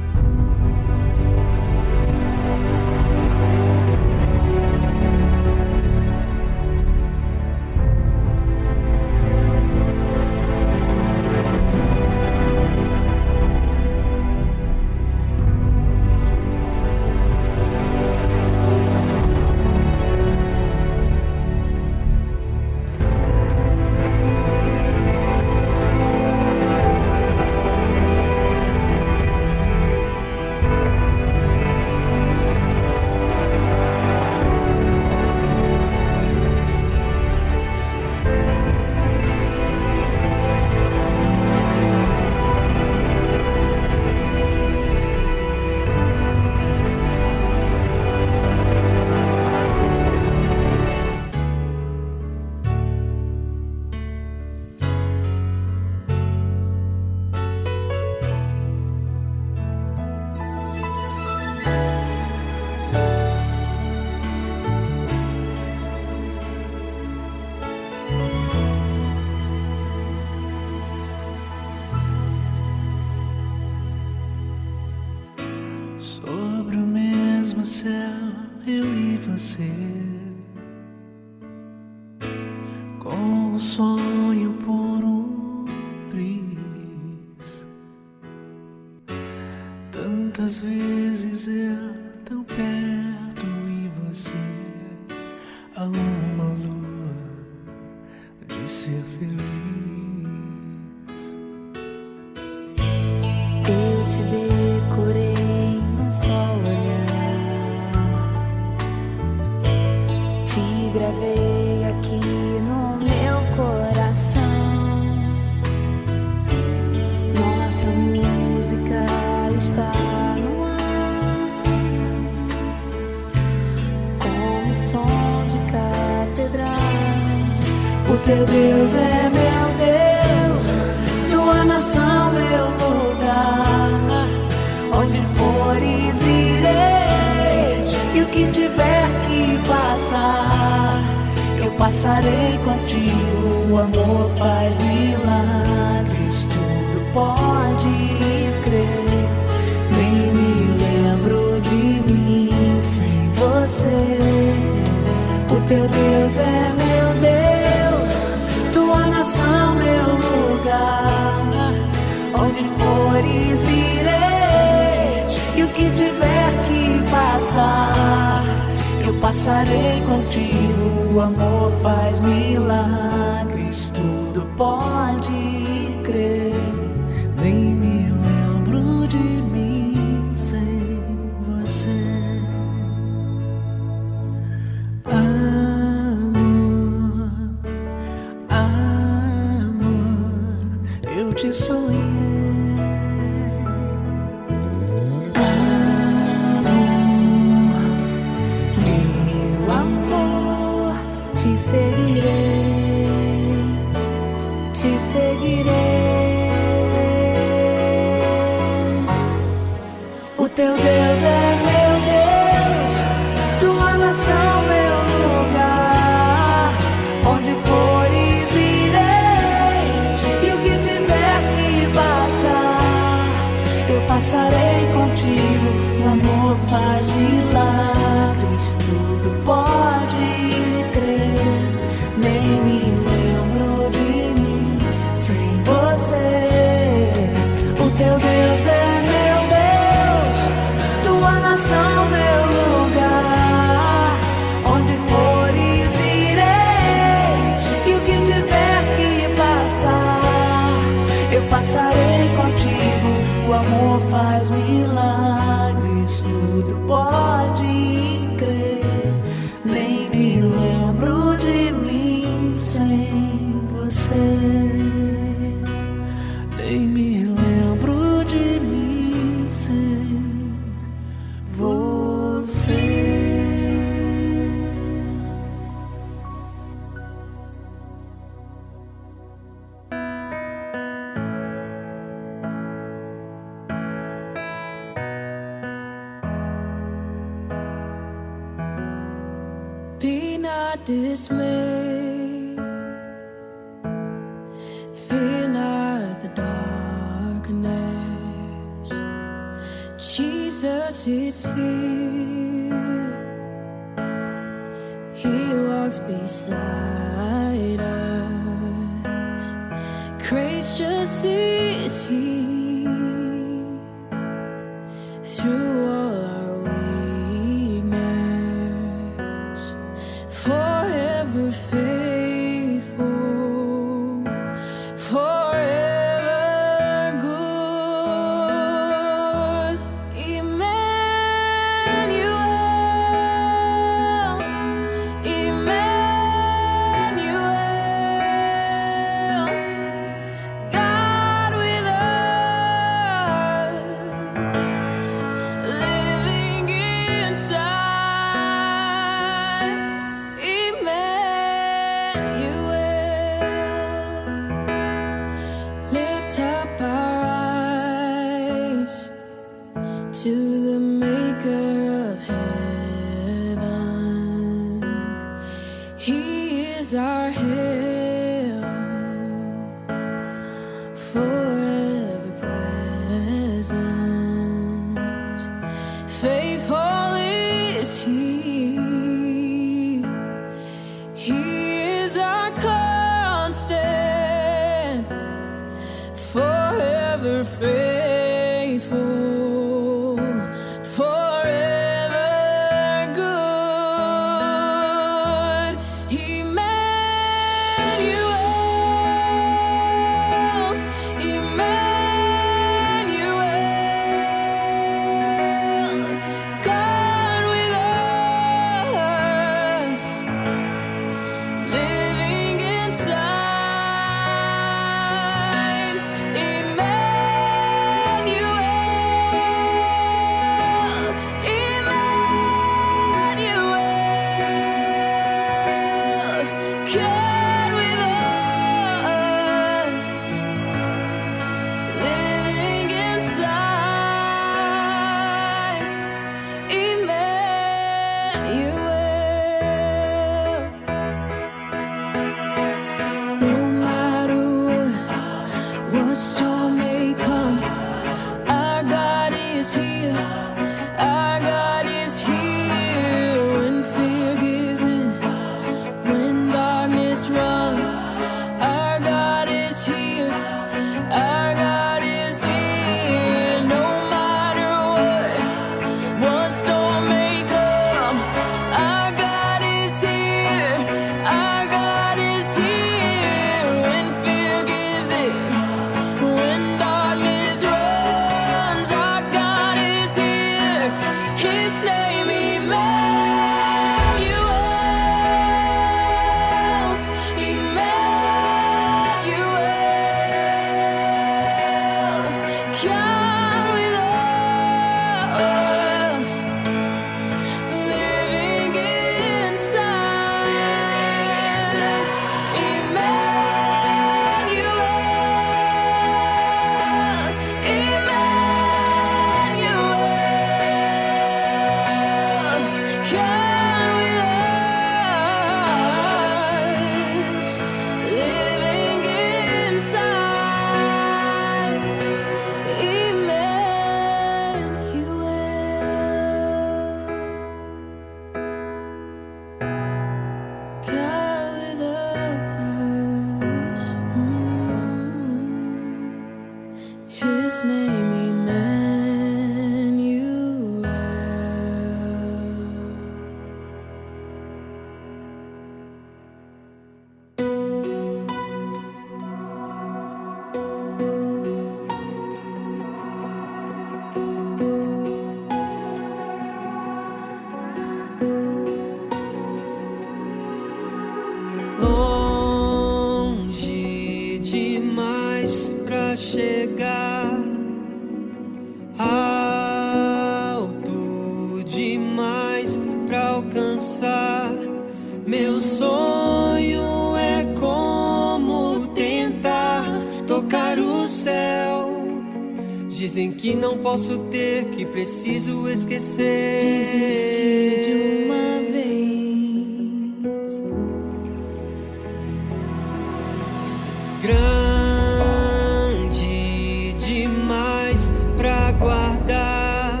Guardar. 598.78 600.00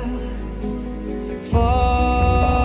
Forte 1.50 2.56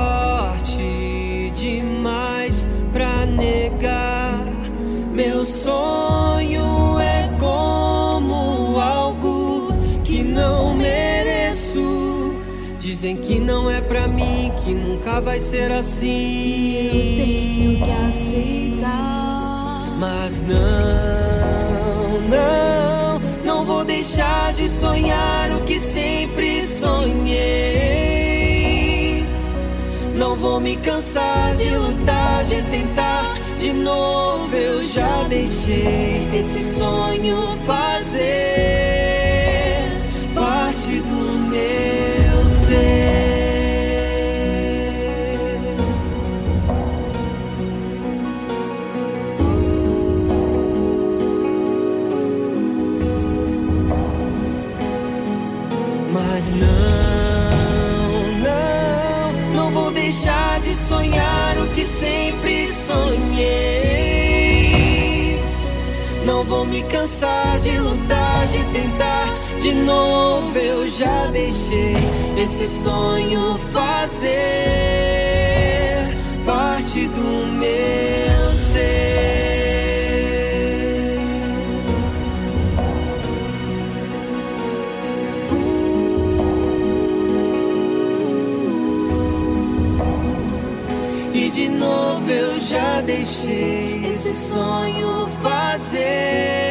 demais 1.55 2.66
pra 2.91 3.26
negar. 3.26 4.45
Meu 5.14 5.43
sonho. 5.43 5.91
Dizem 13.01 13.18
que 13.18 13.39
não 13.39 13.68
é 13.68 13.82
pra 13.82 14.07
mim, 14.07 14.51
que 14.64 14.76
nunca 14.76 15.20
vai 15.20 15.39
ser 15.39 15.72
assim. 15.72 16.76
Eu 16.76 16.91
tenho 16.91 17.78
que 17.78 17.91
aceitar. 18.78 19.97
Mas 19.97 20.39
não, 20.41 20.59
não, 22.30 22.30
não 22.30 23.11
deixar 24.12 24.51
de 24.51 24.68
sonhar 24.68 25.51
o 25.51 25.62
que 25.62 25.80
sempre 25.80 26.62
sonhei. 26.64 27.26
Não 30.14 30.36
vou 30.36 30.59
me 30.59 30.76
cansar 30.76 31.55
de 31.55 31.70
lutar, 31.70 32.43
de 32.43 32.62
tentar 32.64 33.39
de 33.57 33.72
novo. 33.72 34.53
Eu 34.53 34.84
já 34.84 35.24
deixei 35.30 36.28
esse 36.34 36.62
sonho 36.62 37.57
fazer 37.66 39.00
cansar 66.91 67.57
de 67.59 67.79
lutar, 67.79 68.47
de 68.47 68.63
tentar 68.65 69.33
de 69.59 69.73
novo. 69.73 70.57
Eu 70.57 70.87
já 70.87 71.27
deixei 71.27 71.95
esse 72.37 72.67
sonho 72.67 73.57
fazer 73.71 74.31
parte 76.45 77.07
do 77.07 77.47
meu 77.47 78.53
ser. 78.53 78.81
Uh, 85.49 86.31
e 91.33 91.49
de 91.49 91.69
novo 91.69 92.29
eu 92.29 92.59
já 92.59 93.01
deixei 93.01 94.05
esse 94.05 94.35
sonho 94.35 95.29
fazer. 95.41 96.70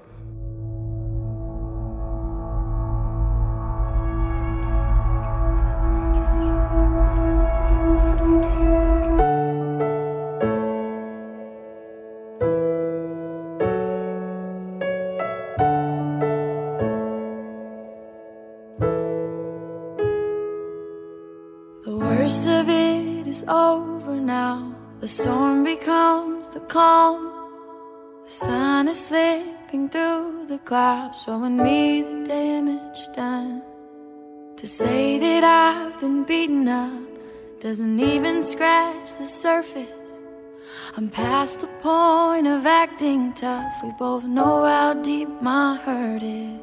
Clouds, 30.65 31.23
showing 31.23 31.57
me 31.57 32.01
the 32.01 32.25
damage 32.25 33.15
done. 33.15 33.61
To 34.57 34.67
say 34.67 35.17
that 35.19 35.43
I've 35.43 35.99
been 35.99 36.23
beaten 36.23 36.67
up 36.67 37.07
doesn't 37.59 37.99
even 37.99 38.41
scratch 38.41 39.17
the 39.17 39.27
surface. 39.27 39.87
I'm 40.97 41.09
past 41.09 41.61
the 41.61 41.67
point 41.81 42.47
of 42.47 42.65
acting 42.65 43.33
tough. 43.33 43.73
We 43.83 43.91
both 43.97 44.25
know 44.25 44.65
how 44.65 44.93
deep 44.93 45.29
my 45.41 45.77
hurt 45.77 46.23
is. 46.23 46.59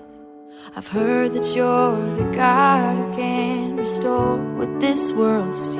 I've 0.76 0.88
heard 0.88 1.32
that 1.32 1.56
you're 1.56 2.16
the 2.16 2.30
God 2.34 2.96
who 2.96 3.12
can 3.14 3.76
restore 3.76 4.36
what 4.56 4.80
this 4.80 5.12
world 5.12 5.56
steals. 5.56 5.78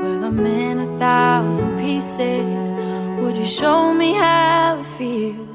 Well, 0.00 0.24
I'm 0.24 0.46
in 0.46 0.80
a 0.80 0.98
thousand 0.98 1.78
pieces. 1.78 2.74
Would 3.20 3.36
you 3.36 3.44
show 3.44 3.92
me 3.92 4.14
how 4.14 4.78
it 4.80 4.86
feels 4.96 5.47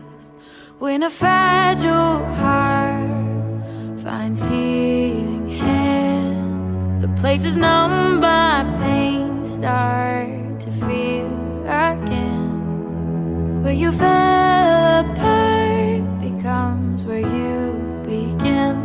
when 0.84 1.02
a 1.02 1.10
fragile 1.10 2.20
heart 2.36 4.02
finds 4.02 4.46
healing 4.46 5.50
hands? 5.50 6.76
The 7.02 7.08
places 7.22 7.56
numb 7.56 8.20
by 8.20 8.66
pain 8.80 9.46
start 9.46 10.60
to 10.60 10.72
feel 10.86 11.32
again. 11.64 13.64
Where 13.64 13.72
you 13.72 13.94
fell 13.94 15.06
apart 15.06 16.20
becomes 16.20 17.06
where 17.06 17.26
you 17.38 17.80
begin. 18.04 18.76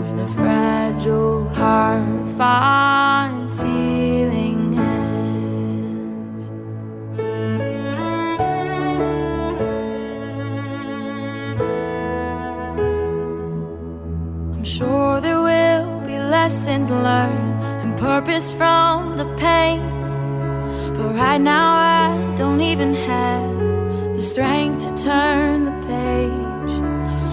When 0.00 0.20
a 0.20 0.28
fragile 0.28 1.46
heart 1.50 2.26
finds 2.38 3.39
lessons 16.50 16.90
learned 16.90 17.62
and 17.82 17.96
purpose 17.96 18.50
from 18.52 19.16
the 19.16 19.26
pain. 19.36 19.80
But 20.96 21.14
right 21.14 21.40
now, 21.40 21.68
I 21.76 22.34
don't 22.36 22.60
even 22.60 22.92
have 22.92 24.16
the 24.16 24.20
strength 24.20 24.80
to 24.86 24.90
turn 25.00 25.56
the 25.70 25.76
page. 25.86 26.72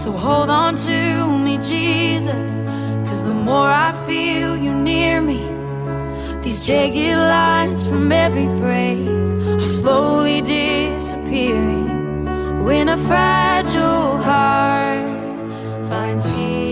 So 0.03 0.11
hold 0.11 0.49
on 0.51 0.75
to 0.89 1.35
me, 1.45 1.57
Jesus, 1.57 2.49
cause 3.07 3.23
the 3.23 3.33
more 3.33 3.71
I 3.87 3.91
feel 4.05 4.55
you 4.55 4.71
near 4.71 5.19
me, 5.19 5.41
these 6.43 6.59
jagged 6.67 7.17
lines 7.17 7.87
from 7.87 8.11
every 8.11 8.49
break 8.61 8.99
are 9.63 9.73
slowly 9.81 10.41
disappearing. 10.41 11.87
When 12.67 12.87
a 12.87 12.97
fragile 13.09 14.17
heart 14.29 15.09
finds 15.89 16.29
healing 16.29 16.66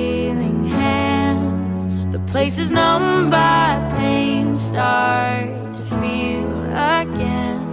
Places 2.36 2.70
numb 2.70 3.30
by 3.30 3.80
pain 3.96 4.54
start 4.56 5.74
to 5.74 5.82
feel 5.84 6.52
again. 7.00 7.64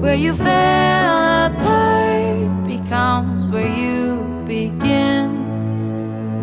Where 0.00 0.16
you 0.16 0.34
fell 0.34 1.46
apart 1.46 2.66
becomes 2.66 3.44
where 3.44 3.72
you 3.72 4.24
begin. 4.48 5.28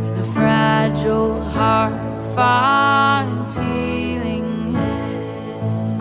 When 0.01 0.17
a 0.17 0.23
fragile 0.31 1.41
heart 1.41 1.93
finds 2.33 3.53
healing 3.53 4.73
hands. 4.73 5.99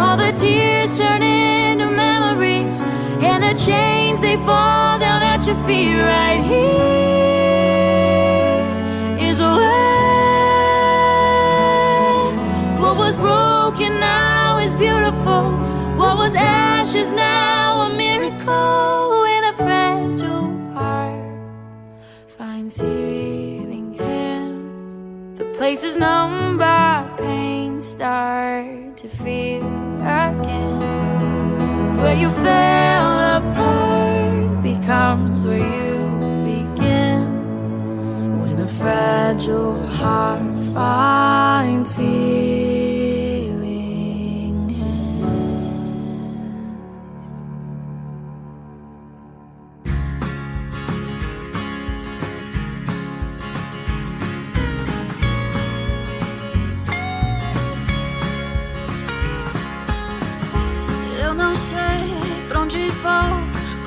All 0.00 0.16
the 0.16 0.32
tears 0.32 0.96
turn 0.96 1.22
into 1.22 1.90
memories, 1.90 2.80
and 3.20 3.42
the 3.42 3.52
chains 3.66 4.18
they 4.22 4.36
fall 4.46 4.98
down 4.98 5.22
at 5.22 5.46
your 5.46 5.56
feet 5.66 6.00
right 6.00 6.42
here. 6.42 7.09
Places 25.70 25.96
numb 25.96 26.58
by 26.58 27.08
pain 27.16 27.80
start 27.80 28.96
to 28.96 29.06
feel 29.08 29.64
again. 30.02 30.80
Where 31.96 32.16
you 32.16 32.28
fell 32.42 33.36
apart 33.36 34.64
becomes 34.64 35.46
where 35.46 35.58
you 35.58 35.98
begin. 36.52 37.22
When 38.40 38.58
a 38.58 38.66
fragile 38.66 39.86
heart 39.86 40.42
finds 40.74 41.94
healing. 41.96 42.69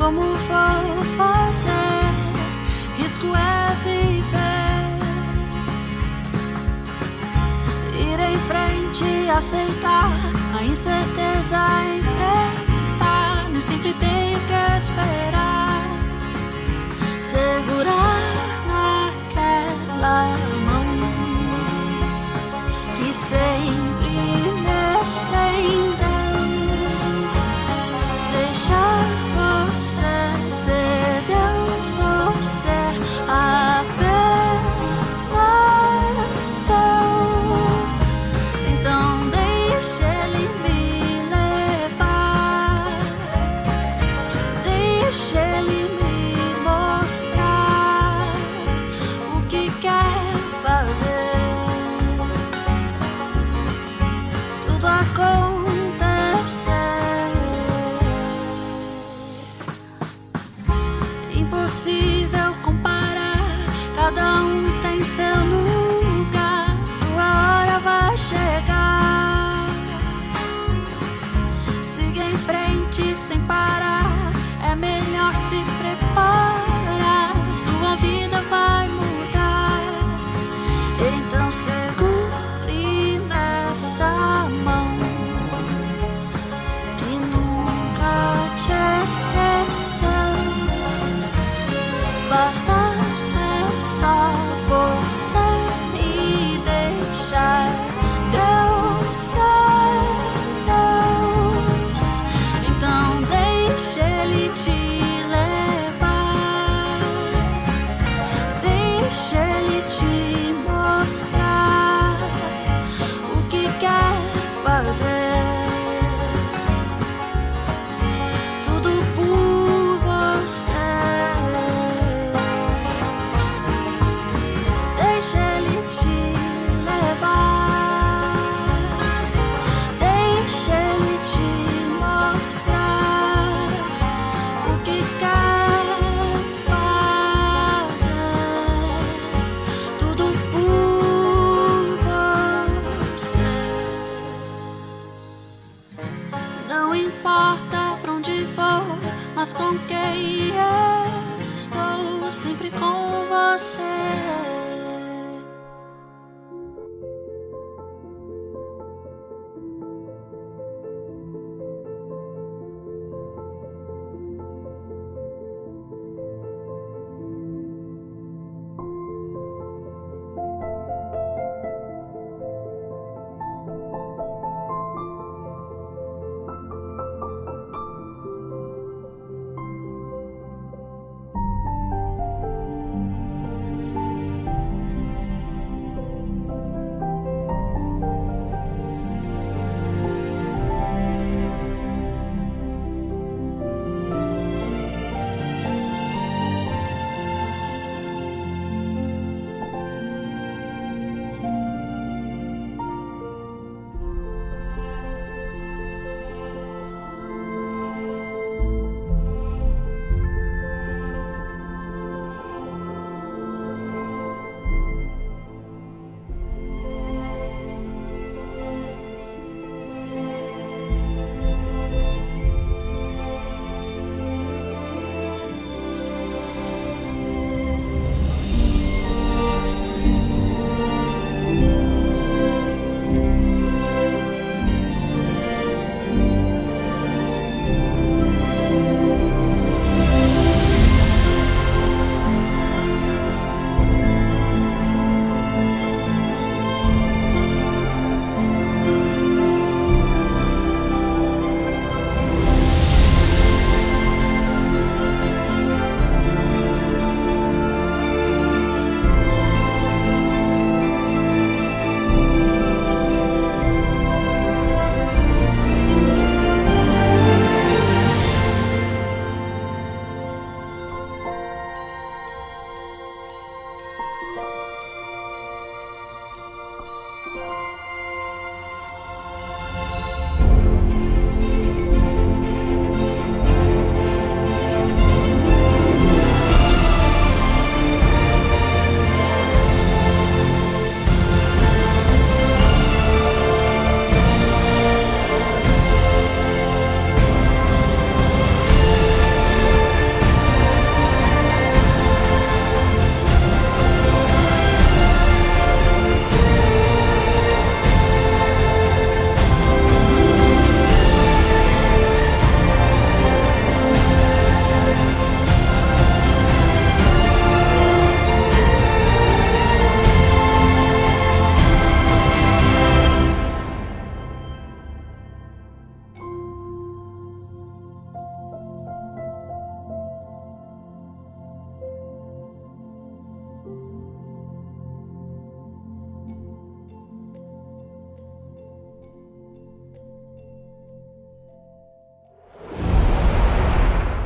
Como 0.04 0.22
vou 0.22 1.04
fazer? 1.18 2.12
Risco 2.98 3.28
é 3.28 3.74
viver, 3.84 5.00
ir 7.96 8.20
em 8.20 8.38
frente, 8.40 9.30
aceitar 9.30 10.12
a 10.60 10.64
incerteza, 10.64 11.58
enfrentar. 11.98 13.50
Nem 13.50 13.62
sempre 13.62 13.94
tem 13.94 14.34
que 14.34 14.78
esperar, 14.78 15.82
segurar 17.18 18.20
naquela 18.68 20.26
mão 20.66 20.86
que 22.98 23.14
sempre 23.14 24.10
me 24.10 25.02
estendeu, 25.02 25.93
deixar. 28.74 29.03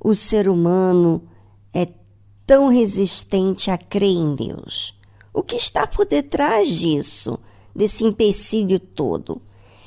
o 0.00 0.14
ser 0.14 0.48
humano 0.48 1.22
é 1.72 1.88
tão 2.46 2.68
resistente 2.68 3.70
a 3.70 3.78
crer 3.78 4.08
em 4.08 4.34
Deus? 4.34 4.94
O 5.32 5.42
que 5.42 5.56
está 5.56 5.86
por 5.86 6.06
detrás 6.06 6.68
disso, 6.68 7.38
desse 7.74 8.04
empecilho 8.04 8.78
todo? 8.78 9.42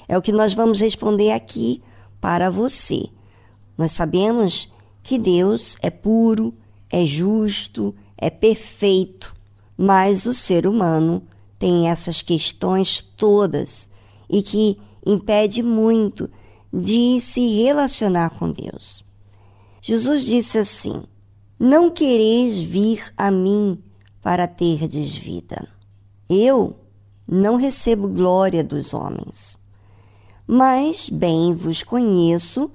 É 0.07 0.18
o 0.18 0.22
que 0.22 0.32
nós 0.32 0.53
vamos 0.53 0.80
responder 0.80 1.32
aqui 1.32 1.82
para 2.20 2.49
você. 2.49 3.07
Nós 3.78 3.91
sabemos 3.91 4.74
que 5.01 5.18
Deus 5.18 5.78
é 5.82 5.89
puro, 5.89 6.53
é 6.89 7.05
justo, 7.05 7.95
é 8.18 8.30
perfeito, 8.30 9.34
mas 9.78 10.26
o 10.26 10.34
ser 10.34 10.68
humano 10.68 11.24
tem 11.57 11.89
essas 11.89 12.22
questões 12.22 13.01
todas 13.01 13.89
e 14.30 14.41
que 14.41 14.78
impede 15.05 15.64
muito 15.64 16.30
de 16.72 17.20
se 17.20 17.64
relacionar 17.64 18.32
com 18.32 18.51
Deus. 18.51 19.03
Jesus 19.82 20.25
disse 20.25 20.57
assim: 20.57 21.03
Não 21.59 21.89
quereis 21.89 22.59
vir 22.59 23.13
a 23.17 23.32
mim 23.32 23.82
para 24.21 24.47
terdes 24.47 25.15
vida. 25.15 25.67
Eu 26.30 26.75
não 27.27 27.55
recebo 27.55 28.07
glória 28.07 28.63
dos 28.63 28.93
homens, 28.93 29.57
mas 30.45 31.09
bem 31.09 31.53
vos 31.53 31.84
conheço 31.84 32.69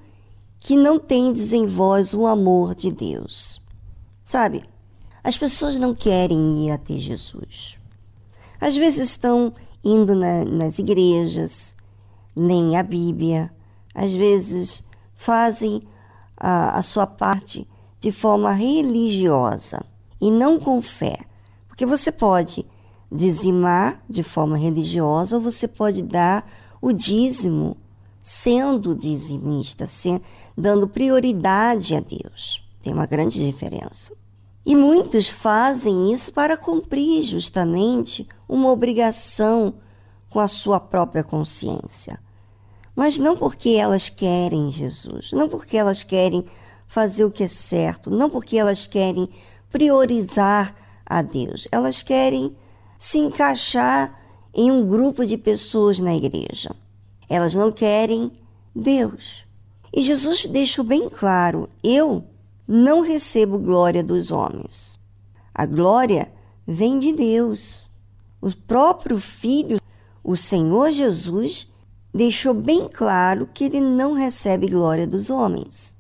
que 0.59 0.77
não 0.77 0.99
tendes 0.99 1.53
em 1.53 1.67
vós 1.67 2.15
o 2.15 2.27
amor 2.27 2.75
de 2.75 2.91
Deus. 2.91 3.61
Sabe, 4.25 4.65
as 5.23 5.37
pessoas 5.37 5.77
não 5.77 5.95
querem 5.95 6.67
ir 6.67 6.71
até 6.71 6.97
Jesus. 6.97 7.77
Às 8.61 8.75
vezes 8.75 9.11
estão 9.11 9.53
indo 9.85 10.15
na, 10.15 10.45
nas 10.45 10.79
igrejas, 10.79 11.77
leem 12.35 12.77
a 12.77 12.83
Bíblia, 12.83 13.53
às 13.95 14.15
vezes 14.15 14.83
fazem 15.15 15.83
a, 16.47 16.79
a 16.79 16.83
sua 16.83 17.07
parte 17.07 17.67
de 17.99 18.13
forma 18.13 18.53
religiosa 18.53 19.83
e 20.21 20.31
não 20.31 20.61
com 20.61 20.83
fé. 20.83 21.21
Porque 21.67 21.87
você 21.87 22.13
pode 22.13 22.67
dizimar 23.11 24.05
de 24.07 24.23
forma 24.23 24.59
religiosa 24.59 25.37
ou 25.37 25.43
você 25.43 25.67
pode 25.67 26.03
dar 26.03 26.47
o 26.83 26.93
dízimo 26.93 27.79
sendo 28.23 28.95
dizimista, 28.95 29.87
sendo, 29.87 30.21
dando 30.55 30.87
prioridade 30.87 31.97
a 31.97 32.01
Deus. 32.01 32.63
Tem 32.83 32.93
uma 32.93 33.07
grande 33.07 33.39
diferença. 33.39 34.13
E 34.67 34.77
muitos 34.77 35.29
fazem 35.29 36.13
isso 36.13 36.31
para 36.31 36.59
cumprir 36.59 37.23
justamente 37.23 38.29
uma 38.47 38.71
obrigação 38.71 39.77
com 40.29 40.41
a 40.41 40.49
sua 40.49 40.79
própria 40.79 41.25
consciência 41.25 42.23
mas 42.95 43.19
não 43.19 43.37
porque 43.37 43.71
elas 43.71 44.09
querem 44.09 44.71
Jesus, 44.71 45.33
não 45.33 45.49
porque 45.49 45.77
elas 45.77 46.03
querem 46.03 46.45
fazer 46.87 47.25
o 47.25 47.31
que 47.31 47.45
é 47.45 47.49
certo, 47.49 48.11
não 48.11 48.31
porque 48.31 48.57
elas 48.57 48.87
querem 48.87 49.29
priorizar 49.71 50.75
a 51.05 51.23
Deus, 51.23 51.67
elas 51.73 52.03
querem 52.03 52.57
se 52.99 53.19
encaixar 53.19 54.19
em 54.55 54.71
um 54.71 54.87
grupo 54.87 55.27
de 55.27 55.37
pessoas 55.37 55.99
na 55.99 56.15
igreja. 56.15 56.71
Elas 57.29 57.55
não 57.55 57.73
querem 57.73 58.31
Deus. 58.75 59.45
E 59.93 60.03
Jesus 60.03 60.47
deixou 60.47 60.85
bem 60.85 61.09
claro: 61.09 61.69
eu 61.83 62.25
não 62.67 63.01
recebo 63.01 63.59
glória 63.59 64.03
dos 64.03 64.31
homens. 64.31 64.99
A 65.55 65.67
glória 65.67 66.33
vem 66.67 66.99
de 66.99 67.13
Deus. 67.13 67.91
O 68.41 68.55
próprio 68.55 69.19
Filho, 69.19 69.81
o 70.23 70.37
Senhor 70.37 70.91
Jesus, 70.91 71.73
deixou 72.15 72.55
bem 72.55 72.89
claro 72.89 73.49
que 73.53 73.65
ele 73.65 73.81
não 73.81 74.13
recebe 74.13 74.69
glória 74.69 75.05
dos 75.05 75.31
homens. 75.31 75.97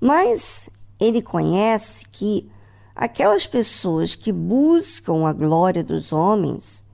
Mas 0.00 0.70
ele 1.00 1.20
conhece 1.20 2.06
que 2.06 2.48
aquelas 2.94 3.46
pessoas 3.46 4.14
que 4.14 4.30
buscam 4.30 5.26
a 5.26 5.32
glória 5.32 5.82
dos 5.82 6.12
homens, 6.12 6.84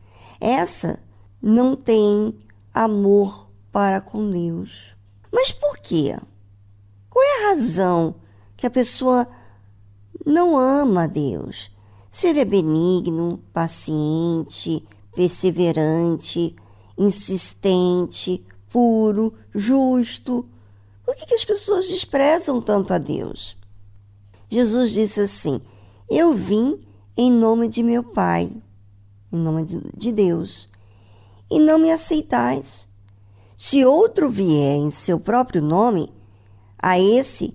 essa 0.40 1.02
não 1.40 1.76
tem 1.76 2.34
amor 2.72 3.46
para 3.70 4.00
com 4.00 4.30
Deus. 4.30 4.96
Mas 5.30 5.52
por 5.52 5.76
quê? 5.76 6.16
Qual 7.10 7.22
é 7.22 7.44
a 7.44 7.48
razão 7.50 8.14
que 8.56 8.66
a 8.66 8.70
pessoa 8.70 9.28
não 10.24 10.58
ama 10.58 11.04
a 11.04 11.06
Deus? 11.06 11.70
Se 12.10 12.28
ele 12.28 12.40
é 12.40 12.44
benigno, 12.44 13.42
paciente, 13.52 14.86
perseverante, 15.14 16.54
insistente, 16.96 18.44
puro, 18.72 19.34
justo. 19.54 20.48
Por 21.04 21.14
que, 21.14 21.26
que 21.26 21.34
as 21.34 21.44
pessoas 21.44 21.86
desprezam 21.86 22.60
tanto 22.60 22.94
a 22.94 22.98
Deus? 22.98 23.56
Jesus 24.48 24.92
disse 24.92 25.20
assim: 25.20 25.60
Eu 26.10 26.32
vim 26.32 26.80
em 27.16 27.30
nome 27.30 27.68
de 27.68 27.82
meu 27.82 28.02
Pai, 28.02 28.50
em 29.30 29.38
nome 29.38 29.66
de 29.94 30.10
Deus, 30.10 30.68
e 31.50 31.60
não 31.60 31.78
me 31.78 31.90
aceitais. 31.90 32.88
Se 33.56 33.84
outro 33.84 34.28
vier 34.28 34.76
em 34.76 34.90
seu 34.90 35.20
próprio 35.20 35.62
nome, 35.62 36.12
a 36.78 36.98
esse 36.98 37.54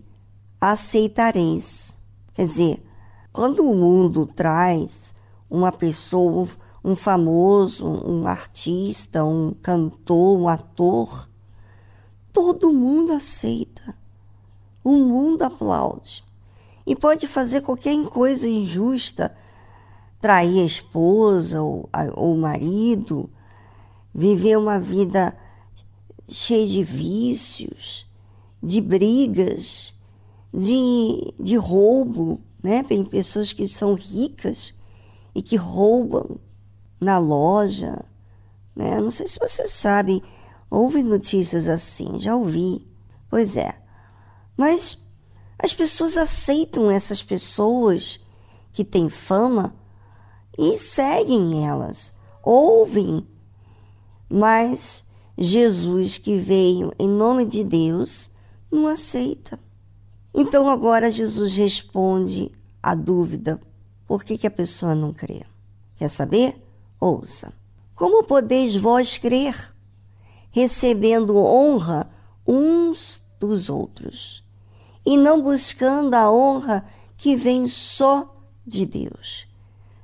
aceitareis. 0.62 1.98
Quer 2.34 2.46
dizer, 2.46 2.84
quando 3.34 3.70
o 3.70 3.76
mundo 3.76 4.26
traz 4.26 5.14
uma 5.50 5.72
pessoa, 5.72 6.48
um 6.84 6.96
famoso, 6.96 7.86
um 7.86 8.28
artista, 8.28 9.24
um 9.24 9.54
cantor, 9.62 10.40
um 10.40 10.48
ator, 10.48 11.30
todo 12.32 12.72
mundo 12.72 13.14
aceita. 13.14 13.96
O 14.84 14.94
mundo 14.94 15.44
aplaude. 15.44 16.24
E 16.86 16.96
pode 16.96 17.28
fazer 17.28 17.62
qualquer 17.62 18.02
coisa 18.06 18.48
injusta, 18.48 19.36
trair 20.22 20.62
a 20.62 20.66
esposa 20.66 21.62
ou, 21.62 21.90
ou 22.16 22.36
o 22.36 22.38
marido, 22.38 23.30
viver 24.14 24.58
uma 24.58 24.80
vida 24.80 25.38
cheia 26.30 26.66
de 26.66 26.84
vícios, 26.84 28.06
de 28.64 28.80
brigas, 28.80 29.94
de, 30.54 31.34
de 31.38 31.56
roubo, 31.58 32.42
né? 32.64 32.84
Tem 32.84 33.04
pessoas 33.04 33.52
que 33.52 33.68
são 33.68 33.94
ricas 33.94 34.74
e 35.36 35.42
que 35.42 35.56
roubam 35.56 36.40
na 37.00 37.18
loja, 37.18 38.04
né? 38.76 39.00
Não 39.00 39.12
sei 39.12 39.28
se 39.28 39.40
vocês 39.40 39.74
sabem, 39.74 40.22
houve 40.70 41.04
notícias 41.04 41.68
assim, 41.68 42.20
já 42.20 42.36
ouvi. 42.36 42.88
Pois 43.30 43.58
é. 43.58 43.80
Mas 44.56 45.06
as 45.60 45.74
pessoas 45.74 46.18
aceitam 46.18 46.90
essas 46.92 47.22
pessoas 47.24 48.20
que 48.72 48.84
têm 48.84 49.10
fama 49.10 49.76
e 50.58 50.78
seguem 50.78 51.68
elas, 51.68 52.14
ouvem. 52.44 53.28
Mas 54.30 55.06
Jesus 55.38 56.18
que 56.18 56.38
veio 56.38 56.92
em 57.00 57.10
nome 57.10 57.46
de 57.46 57.64
Deus 57.64 58.30
não 58.72 58.88
aceita. 58.88 59.60
Então 60.34 60.70
agora 60.70 61.12
Jesus 61.12 61.56
responde 61.56 62.52
a 62.82 62.94
dúvida: 62.94 63.60
por 64.08 64.24
que, 64.24 64.38
que 64.38 64.48
a 64.48 64.52
pessoa 64.52 64.94
não 64.94 65.14
crê? 65.14 65.44
Quer 65.96 66.10
saber? 66.10 66.67
Ouça. 67.00 67.54
Como 67.96 68.24
podeis 68.24 68.76
vós 68.76 69.18
crer, 69.18 69.74
recebendo 70.52 71.38
honra 71.38 72.10
uns 72.46 73.22
dos 73.40 73.70
outros, 73.70 74.44
e 75.06 75.18
não 75.18 75.42
buscando 75.42 76.14
a 76.14 76.32
honra 76.32 76.86
que 77.18 77.36
vem 77.36 77.68
só 77.68 78.34
de 78.66 78.86
Deus? 78.86 79.48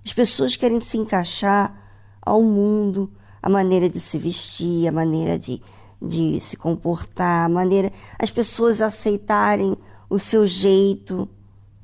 As 0.06 0.12
pessoas 0.12 0.56
querem 0.56 0.80
se 0.82 0.98
encaixar 0.98 1.80
ao 2.22 2.42
mundo, 2.42 3.12
a 3.42 3.50
maneira 3.50 3.90
de 3.90 4.00
se 4.00 4.18
vestir, 4.18 4.88
a 4.88 4.92
maneira 4.92 5.38
de, 5.38 5.62
de 6.02 6.40
se 6.40 6.56
comportar, 6.58 7.46
a 7.46 7.50
maneira. 7.50 7.92
as 8.18 8.30
pessoas 8.30 8.82
aceitarem 8.82 9.78
o 10.10 10.18
seu 10.18 10.48
jeito, 10.48 11.28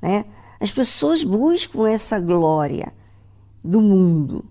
né? 0.02 0.26
As 0.60 0.72
pessoas 0.72 1.24
buscam 1.24 1.88
essa 1.88 2.20
glória 2.20 2.94
do 3.64 3.82
mundo. 3.82 4.44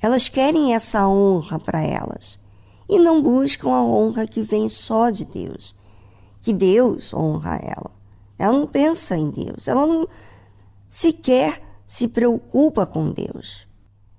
Elas 0.00 0.28
querem 0.28 0.74
essa 0.74 1.06
honra 1.06 1.58
para 1.58 1.82
elas 1.82 2.38
e 2.88 2.98
não 2.98 3.22
buscam 3.22 3.70
a 3.70 3.84
honra 3.84 4.26
que 4.26 4.42
vem 4.42 4.68
só 4.68 5.10
de 5.10 5.24
Deus, 5.24 5.78
que 6.40 6.52
Deus 6.52 7.12
honra 7.12 7.56
ela. 7.62 7.90
Ela 8.38 8.58
não 8.58 8.66
pensa 8.66 9.16
em 9.16 9.30
Deus, 9.30 9.68
ela 9.68 9.86
não 9.86 10.08
sequer 10.88 11.62
se 11.84 12.08
preocupa 12.08 12.86
com 12.86 13.12
Deus. 13.12 13.66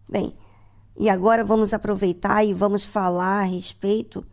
Bem, 0.08 0.36
e 0.96 1.10
agora 1.10 1.44
vamos 1.44 1.74
aproveitar 1.74 2.44
e 2.46 2.54
vamos 2.54 2.86
falar 2.86 3.40
a 3.40 3.44
respeito, 3.44 4.24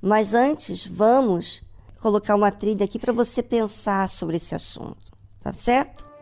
mas 0.00 0.32
antes 0.32 0.86
vamos 0.86 1.62
colocar 2.00 2.34
uma 2.34 2.50
trilha 2.50 2.84
aqui 2.84 2.98
para 2.98 3.12
você 3.12 3.42
pensar 3.42 4.08
sobre 4.08 4.38
esse 4.38 4.54
assunto, 4.54 5.12
tá 5.42 5.52
certo? 5.52 6.13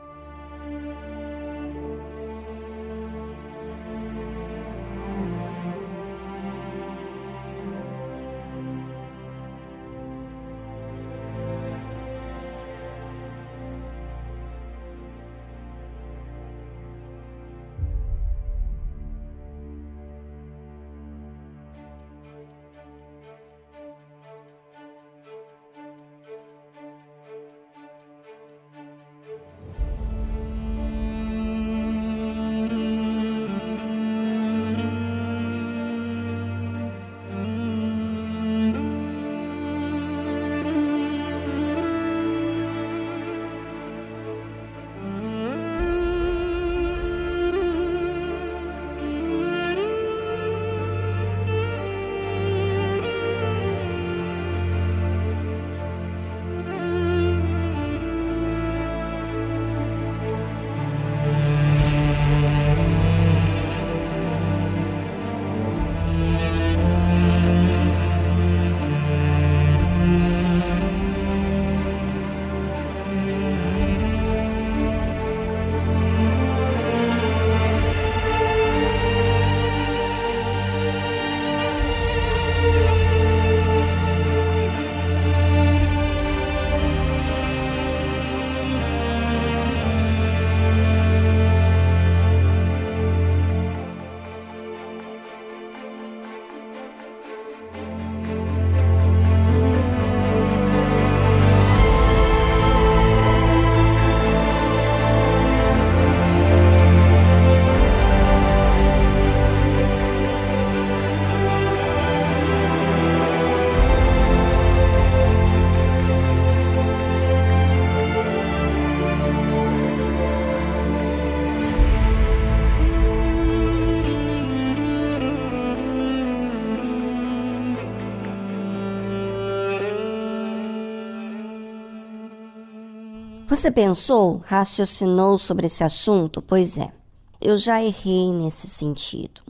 Você 133.62 133.70
pensou, 133.70 134.42
raciocinou 134.44 135.38
sobre 135.38 135.68
esse 135.68 135.84
assunto? 135.84 136.42
Pois 136.42 136.76
é, 136.76 136.92
eu 137.40 137.56
já 137.56 137.80
errei 137.80 138.32
nesse 138.32 138.66
sentido. 138.66 139.40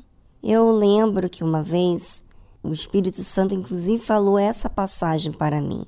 Eu 0.43 0.71
lembro 0.71 1.31
que 1.31 1.43
uma 1.43 1.63
vez 1.63 2.23
o 2.63 2.75
Espírito 2.75 3.25
Santo, 3.25 3.55
inclusive, 3.55 4.05
falou 4.05 4.39
essa 4.39 4.69
passagem 4.69 5.33
para 5.33 5.63
mim. 5.63 5.87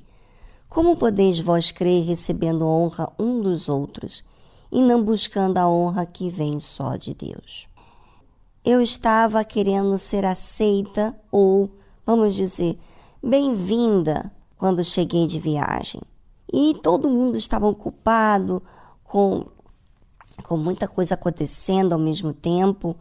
Como 0.70 0.96
podeis 0.96 1.38
vós 1.38 1.70
crer 1.70 2.02
recebendo 2.06 2.66
honra 2.66 3.12
um 3.18 3.42
dos 3.42 3.68
outros 3.68 4.24
e 4.72 4.80
não 4.80 5.04
buscando 5.04 5.58
a 5.58 5.68
honra 5.68 6.06
que 6.06 6.30
vem 6.30 6.58
só 6.60 6.96
de 6.96 7.12
Deus? 7.12 7.68
Eu 8.64 8.80
estava 8.80 9.44
querendo 9.44 9.98
ser 9.98 10.24
aceita 10.24 11.14
ou, 11.30 11.70
vamos 12.06 12.34
dizer, 12.34 12.78
bem-vinda 13.22 14.32
quando 14.56 14.82
cheguei 14.82 15.26
de 15.26 15.38
viagem 15.38 16.00
e 16.56 16.72
todo 16.72 17.10
mundo 17.10 17.36
estava 17.36 17.66
ocupado 17.66 18.62
com, 19.02 19.44
com 20.44 20.56
muita 20.56 20.86
coisa 20.86 21.14
acontecendo 21.14 21.92
ao 21.92 21.98
mesmo 21.98 22.32
tempo 22.32 22.94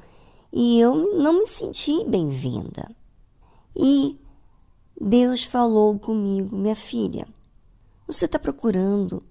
e 0.51 0.79
eu 0.79 0.95
não 1.19 1.33
me 1.33 1.45
senti 1.45 2.03
bem-vinda. 2.03 2.89
E 3.75 4.19
Deus 4.99 5.43
falou 5.43 5.99
comigo, 5.99 6.55
minha 6.55 6.75
filha, 6.75 7.27
você 8.07 8.25
está 8.25 8.39
procurando 8.39 9.21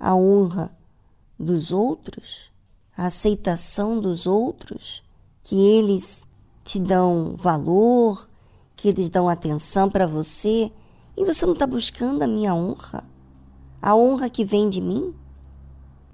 a 0.00 0.16
honra 0.16 0.76
dos 1.38 1.70
outros, 1.70 2.50
a 2.96 3.06
aceitação 3.06 4.00
dos 4.00 4.26
outros, 4.26 5.04
que 5.44 5.64
eles 5.64 6.26
te 6.64 6.80
dão 6.80 7.36
valor, 7.36 8.28
que 8.74 8.88
eles 8.88 9.08
dão 9.08 9.28
atenção 9.28 9.88
para 9.88 10.08
você 10.08 10.72
E 11.16 11.24
você 11.24 11.46
não 11.46 11.52
está 11.52 11.66
buscando 11.68 12.22
a 12.22 12.26
minha 12.26 12.52
honra? 12.52 13.04
A 13.82 13.94
honra 13.94 14.28
que 14.28 14.44
vem 14.44 14.68
de 14.68 14.80
mim? 14.80 15.14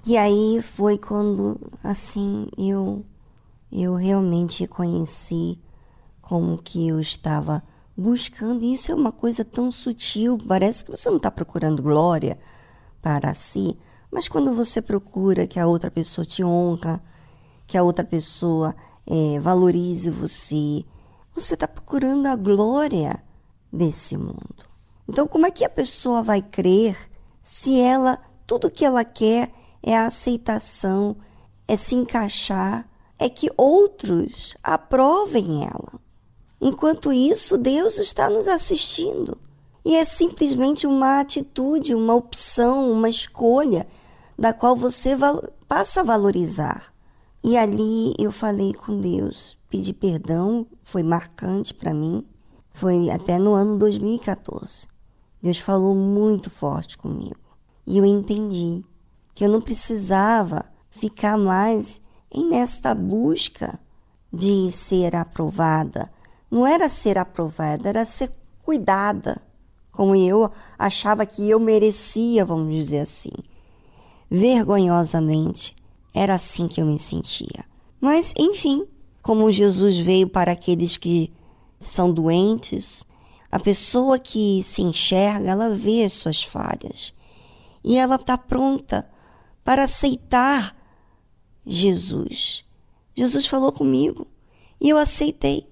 E 0.05 0.17
aí 0.17 0.63
foi 0.63 0.97
quando, 0.97 1.61
assim, 1.83 2.47
eu, 2.57 3.05
eu 3.73 3.95
realmente 3.95 4.67
conheci 4.69 5.59
como 6.21 6.59
que 6.59 6.87
eu 6.87 7.01
estava 7.01 7.63
buscando. 7.97 8.63
E 8.63 8.75
isso 8.75 8.93
é 8.93 8.95
uma 8.95 9.11
coisa 9.11 9.45
tão 9.45 9.73
sutil, 9.73 10.39
parece 10.47 10.85
que 10.85 10.93
você 10.93 11.09
não 11.09 11.17
está 11.17 11.31
procurando 11.31 11.83
glória 11.83 12.39
para 13.03 13.35
si, 13.35 13.77
mas 14.11 14.29
quando 14.29 14.53
você 14.53 14.81
procura 14.81 15.47
que 15.47 15.59
a 15.59 15.67
outra 15.67 15.91
pessoa 15.91 16.25
te 16.25 16.45
honra, 16.45 17.03
que 17.67 17.77
a 17.77 17.83
outra 17.83 18.05
pessoa 18.05 18.77
é, 19.05 19.39
valorize 19.41 20.11
você, 20.11 20.85
você 21.35 21.55
está 21.55 21.67
procurando 21.67 22.27
a 22.27 22.37
glória 22.37 23.23
desse 23.73 24.17
mundo. 24.17 24.67
Então, 25.09 25.27
como 25.27 25.47
é 25.47 25.51
que 25.51 25.65
a 25.65 25.69
pessoa 25.69 26.23
vai 26.23 26.43
crer 26.43 26.97
se 27.47 27.79
ela, 27.79 28.19
tudo 28.45 28.69
que 28.69 28.85
ela 28.85 29.05
quer 29.05 29.53
é 29.81 29.97
a 29.97 30.07
aceitação, 30.07 31.15
é 31.69 31.77
se 31.77 31.95
encaixar, 31.95 32.89
é 33.17 33.29
que 33.29 33.49
outros 33.57 34.57
aprovem 34.61 35.63
ela? 35.63 35.93
Enquanto 36.61 37.13
isso, 37.13 37.57
Deus 37.57 37.99
está 37.99 38.29
nos 38.29 38.49
assistindo. 38.49 39.39
E 39.85 39.95
é 39.95 40.05
simplesmente 40.05 40.89
uma 40.89 41.21
atitude, 41.21 41.95
uma 41.95 42.17
opção, 42.17 42.91
uma 42.91 43.09
escolha 43.09 43.87
da 44.37 44.53
qual 44.53 44.75
você 44.75 45.17
passa 45.69 46.01
a 46.01 46.05
valorizar. 46.05 46.93
E 47.45 47.57
ali 47.57 48.13
eu 48.19 48.33
falei 48.33 48.75
com 48.75 49.01
Deus, 49.01 49.57
pedi 49.71 49.93
perdão, 49.93 50.67
foi 50.83 51.05
marcante 51.05 51.73
para 51.73 51.95
mim. 51.95 52.27
Foi 52.73 53.09
até 53.09 53.39
no 53.39 53.55
ano 53.55 53.79
2014. 53.79 54.96
Deus 55.47 55.59
falou 55.59 55.95
muito 55.95 56.51
forte 56.51 56.99
comigo. 56.99 57.37
E 57.87 57.99
eu 57.99 58.05
entendi 58.05 58.85
que 59.33 59.45
eu 59.45 59.49
não 59.49 59.61
precisava 59.61 60.65
ficar 60.91 61.39
mais 61.39 62.01
em 62.33 62.49
nesta 62.49 62.93
busca 62.93 63.79
de 64.33 64.73
ser 64.73 65.15
aprovada. 65.15 66.11
Não 66.51 66.67
era 66.67 66.89
ser 66.89 67.17
aprovada, 67.17 67.89
era 67.89 68.05
ser 68.05 68.33
cuidada, 68.61 69.41
como 69.93 70.17
eu 70.17 70.51
achava 70.77 71.25
que 71.25 71.49
eu 71.49 71.61
merecia, 71.61 72.45
vamos 72.45 72.75
dizer 72.75 72.99
assim. 72.99 73.31
Vergonhosamente, 74.29 75.77
era 76.13 76.35
assim 76.35 76.67
que 76.67 76.81
eu 76.81 76.87
me 76.87 76.99
sentia. 76.99 77.65
Mas, 78.01 78.35
enfim, 78.37 78.85
como 79.23 79.49
Jesus 79.49 79.97
veio 79.97 80.29
para 80.29 80.51
aqueles 80.51 80.97
que 80.97 81.33
são 81.79 82.13
doentes, 82.13 83.07
a 83.51 83.59
pessoa 83.59 84.19
que 84.19 84.63
se 84.63 84.83
enxerga, 84.83 85.51
ela 85.51 85.71
vê 85.71 86.05
as 86.05 86.15
suas 86.15 86.43
falhas 86.43 87.15
e 87.85 87.97
ela 87.97 88.17
está 88.17 88.37
pronta 88.37 89.09
para 89.65 89.85
aceitar 89.85 90.77
Jesus. 91.65 92.65
Jesus 93.15 93.47
falou 93.47 93.73
comigo 93.73 94.27
e 94.81 94.89
eu 94.89 94.99
aceitei. 94.99 95.69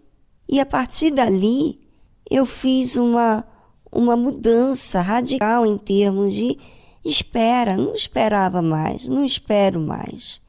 E 0.48 0.60
a 0.60 0.66
partir 0.66 1.10
dali, 1.10 1.80
eu 2.30 2.46
fiz 2.46 2.96
uma, 2.96 3.44
uma 3.90 4.16
mudança 4.16 5.00
radical 5.00 5.66
em 5.66 5.76
termos 5.76 6.34
de 6.34 6.58
espera. 7.04 7.76
Não 7.76 7.94
esperava 7.94 8.62
mais, 8.62 9.08
não 9.08 9.24
espero 9.24 9.80
mais. 9.80 10.40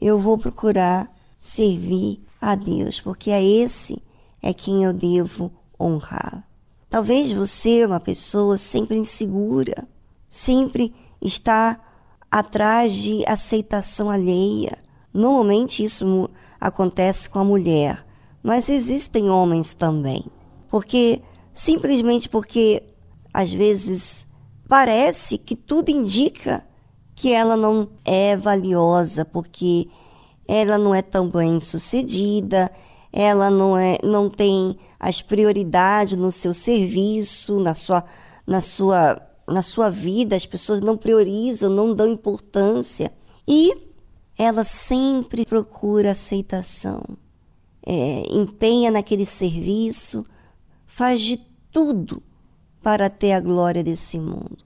Eu 0.00 0.18
vou 0.18 0.36
procurar 0.36 1.10
servir 1.40 2.22
a 2.40 2.54
Deus, 2.54 3.00
porque 3.00 3.30
é 3.30 3.42
esse 3.42 4.02
é 4.42 4.52
quem 4.52 4.84
eu 4.84 4.92
devo 4.92 5.52
honrar. 5.78 6.49
Talvez 6.90 7.30
você, 7.30 7.86
uma 7.86 8.00
pessoa 8.00 8.58
sempre 8.58 8.96
insegura, 8.96 9.86
sempre 10.28 10.92
está 11.22 11.80
atrás 12.28 12.92
de 12.92 13.24
aceitação 13.28 14.10
alheia. 14.10 14.76
Normalmente 15.14 15.84
isso 15.84 16.28
acontece 16.60 17.30
com 17.30 17.38
a 17.38 17.44
mulher, 17.44 18.04
mas 18.42 18.68
existem 18.68 19.30
homens 19.30 19.72
também. 19.72 20.24
Porque 20.68 21.22
simplesmente 21.52 22.28
porque 22.28 22.82
às 23.32 23.52
vezes 23.52 24.26
parece 24.68 25.38
que 25.38 25.54
tudo 25.54 25.90
indica 25.90 26.66
que 27.14 27.32
ela 27.32 27.56
não 27.56 27.88
é 28.04 28.36
valiosa, 28.36 29.24
porque 29.24 29.88
ela 30.48 30.76
não 30.76 30.92
é 30.92 31.02
tão 31.02 31.28
bem 31.28 31.60
sucedida, 31.60 32.68
ela 33.12 33.50
não, 33.50 33.76
é, 33.76 33.98
não 34.02 34.30
tem 34.30 34.78
as 34.98 35.20
prioridades 35.20 36.16
no 36.16 36.30
seu 36.30 36.54
serviço, 36.54 37.58
na 37.58 37.74
sua, 37.74 38.04
na, 38.46 38.60
sua, 38.60 39.20
na 39.46 39.62
sua 39.62 39.90
vida, 39.90 40.36
as 40.36 40.46
pessoas 40.46 40.80
não 40.80 40.96
priorizam, 40.96 41.70
não 41.70 41.94
dão 41.94 42.06
importância. 42.06 43.12
E 43.46 43.74
ela 44.38 44.62
sempre 44.62 45.44
procura 45.44 46.12
aceitação, 46.12 47.02
é, 47.84 48.22
empenha 48.30 48.90
naquele 48.90 49.26
serviço, 49.26 50.24
faz 50.86 51.20
de 51.20 51.40
tudo 51.72 52.22
para 52.82 53.10
ter 53.10 53.32
a 53.32 53.40
glória 53.40 53.82
desse 53.82 54.18
mundo. 54.18 54.64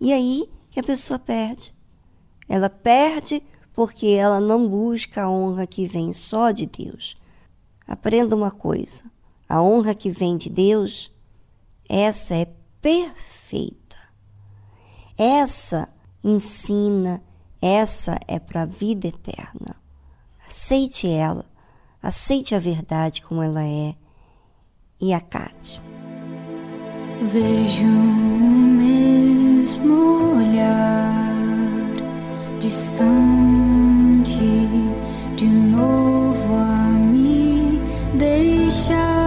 E 0.00 0.12
aí 0.12 0.48
que 0.70 0.80
a 0.80 0.82
pessoa 0.82 1.18
perde. 1.18 1.74
Ela 2.48 2.68
perde 2.68 3.42
porque 3.72 4.06
ela 4.06 4.40
não 4.40 4.68
busca 4.68 5.22
a 5.22 5.30
honra 5.30 5.66
que 5.66 5.86
vem 5.86 6.12
só 6.12 6.50
de 6.50 6.66
Deus 6.66 7.16
Aprenda 7.86 8.34
uma 8.34 8.50
coisa: 8.50 9.04
a 9.48 9.62
honra 9.62 9.94
que 9.94 10.10
vem 10.10 10.36
de 10.36 10.48
Deus, 10.48 11.12
essa 11.88 12.34
é 12.34 12.46
perfeita. 12.80 13.96
Essa 15.16 15.88
ensina, 16.22 17.22
essa 17.60 18.18
é 18.26 18.38
para 18.38 18.62
a 18.62 18.66
vida 18.66 19.06
eterna. 19.08 19.76
Aceite 20.48 21.08
ela, 21.08 21.44
aceite 22.02 22.54
a 22.54 22.58
verdade 22.58 23.22
como 23.22 23.42
ela 23.42 23.62
é 23.62 23.94
e 25.00 25.12
acate. 25.12 25.80
Vejo 27.22 27.86
o 27.86 28.50
mesmo 28.78 30.36
olhar 30.36 31.24
distante 32.58 34.38
de 35.36 35.46
novo 35.46 36.23
deixar. 38.14 39.24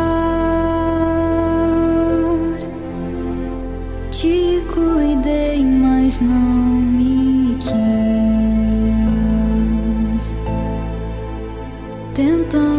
Te 4.11 4.63
cuidei, 4.73 5.63
mas 5.63 6.21
não 6.21 6.31
me 6.31 7.57
quis. 7.59 7.75
Tentando 12.13 12.76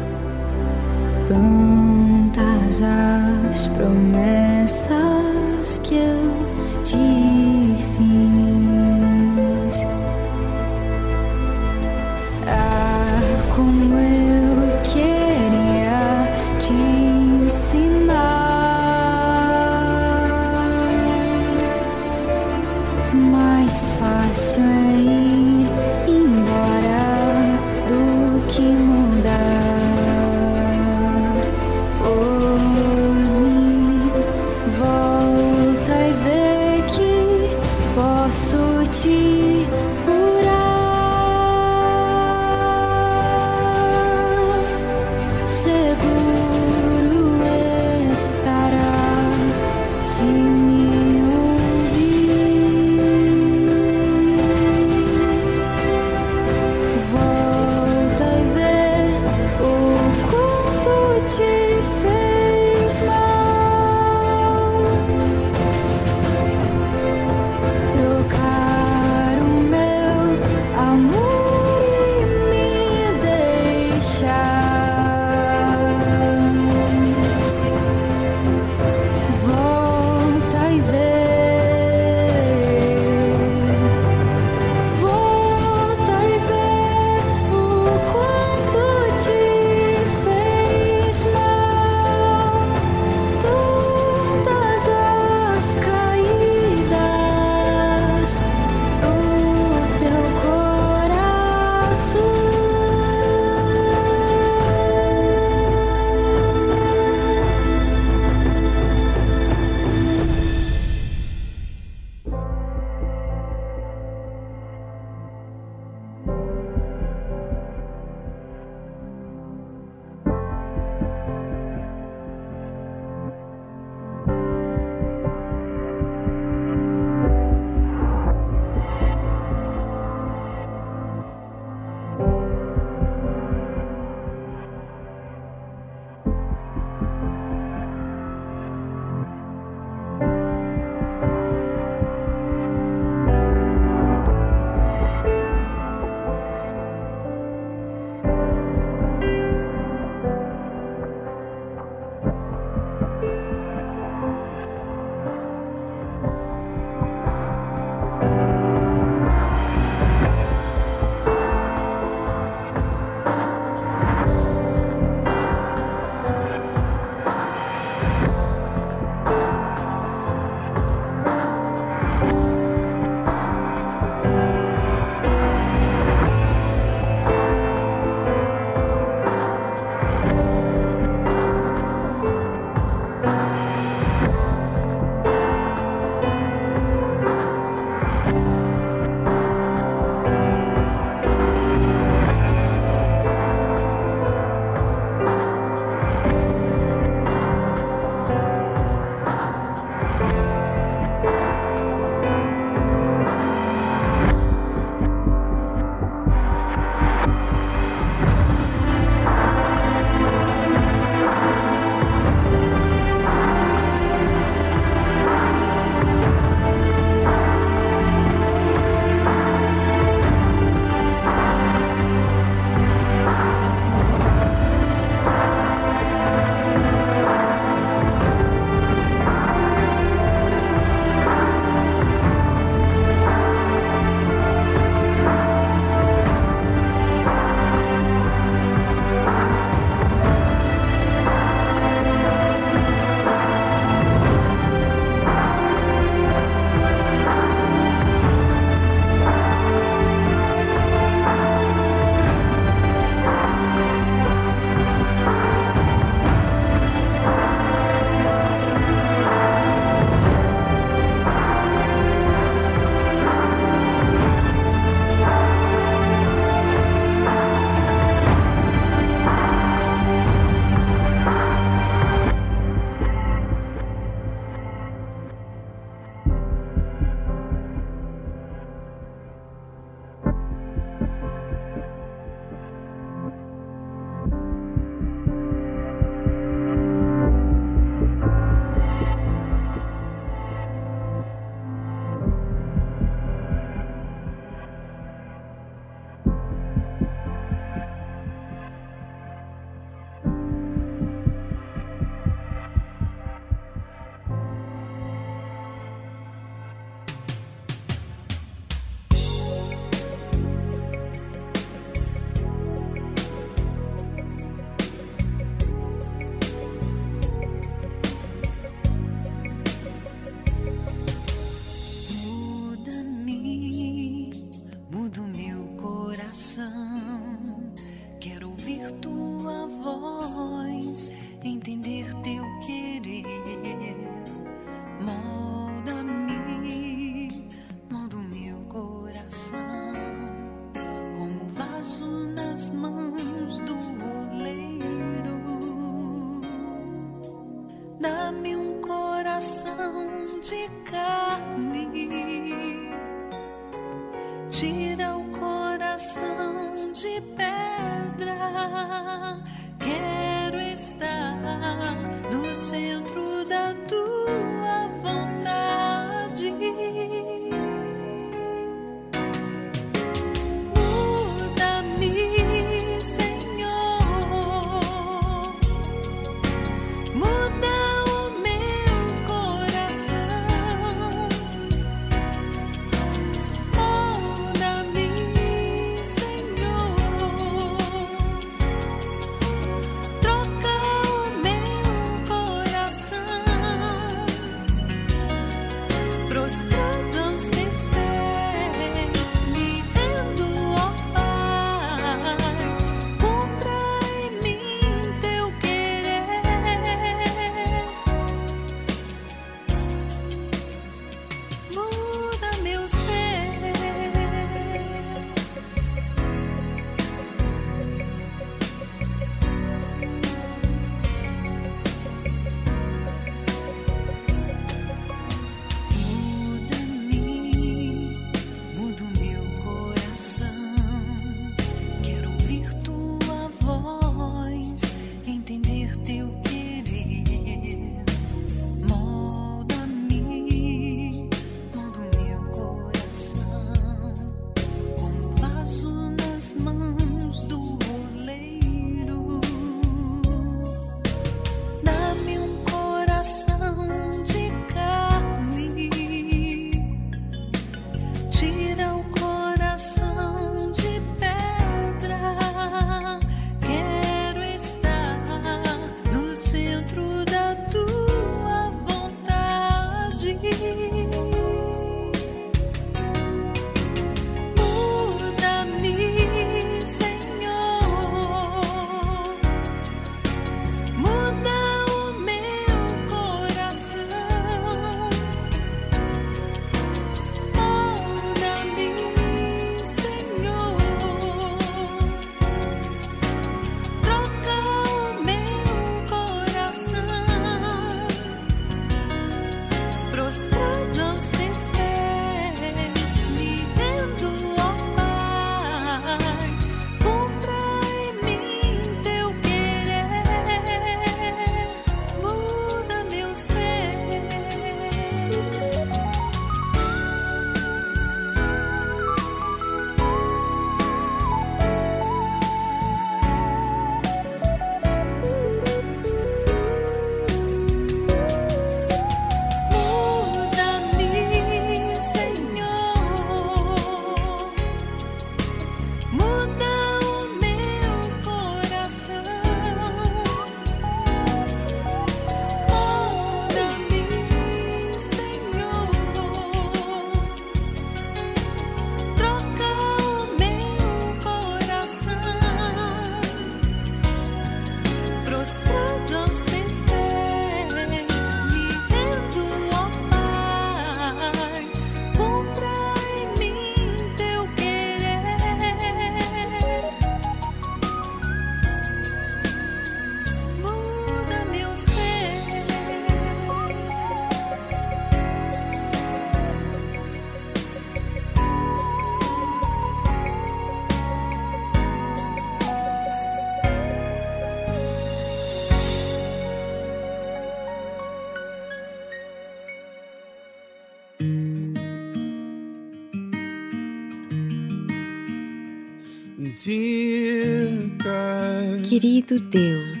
Querido 599.26 599.40
Deus, 599.48 600.00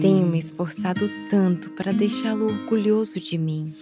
tenho 0.00 0.26
me 0.26 0.38
esforçado 0.38 1.10
tanto 1.28 1.68
para 1.70 1.92
deixá-lo 1.92 2.46
orgulhoso 2.46 3.20
de 3.20 3.36
mim. 3.36 3.74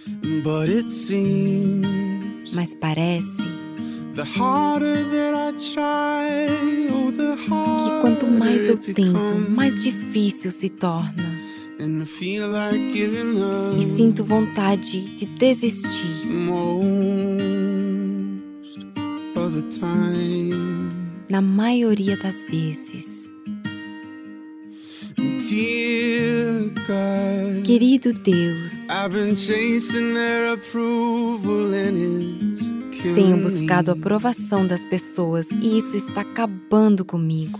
Mas 2.53 2.75
parece 2.75 3.43
oh, 6.91 7.85
que 7.85 8.01
quanto 8.01 8.27
mais 8.27 8.65
eu 8.65 8.77
tento, 8.77 9.51
mais 9.51 9.81
difícil 9.81 10.51
se 10.51 10.69
torna. 10.69 11.39
E 13.77 13.95
sinto 13.95 14.25
vontade 14.25 15.15
de 15.15 15.25
desistir 15.25 16.27
na 21.29 21.41
maioria 21.41 22.17
das 22.17 22.43
vezes. 22.43 23.19
Querido 27.63 28.13
Deus, 28.13 28.71
tenho 33.15 33.37
buscado 33.37 33.91
a 33.91 33.93
aprovação 33.93 34.67
das 34.67 34.85
pessoas 34.85 35.47
e 35.51 35.79
isso 35.79 35.95
está 35.97 36.21
acabando 36.21 37.03
comigo. 37.05 37.59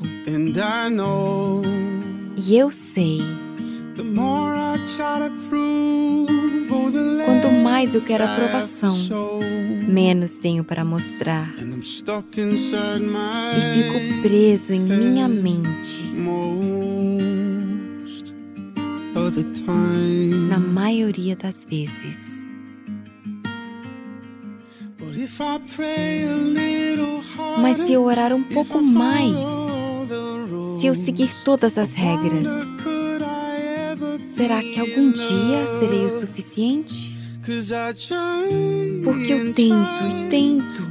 E 2.38 2.56
eu 2.56 2.72
sei 2.72 3.20
Quanto 7.26 7.52
mais 7.64 7.94
eu 7.94 8.02
quero 8.02 8.24
aprovação, 8.24 8.96
menos 9.88 10.38
tenho 10.38 10.64
para 10.64 10.86
mostrar. 10.86 11.54
E 13.58 13.62
fico 13.74 14.22
preso 14.22 14.74
em 14.74 14.80
minha 14.80 15.28
mente. 15.28 16.02
Na 20.50 20.60
maioria 20.60 21.36
das 21.36 21.66
vezes. 21.66 22.30
Mas 27.62 27.78
se 27.78 27.94
eu 27.94 28.04
orar 28.04 28.34
um 28.34 28.44
pouco 28.44 28.82
mais, 28.82 29.36
se 30.80 30.88
eu 30.88 30.96
seguir 30.96 31.30
todas 31.44 31.78
as 31.78 31.92
regras, 31.94 32.46
será 34.26 34.62
que 34.62 34.80
algum 34.80 35.12
dia 35.12 35.80
serei 35.80 36.06
o 36.06 36.20
suficiente? 36.20 37.18
Porque 39.04 39.34
eu 39.34 39.54
tento 39.54 40.04
e 40.06 40.30
tento, 40.30 40.90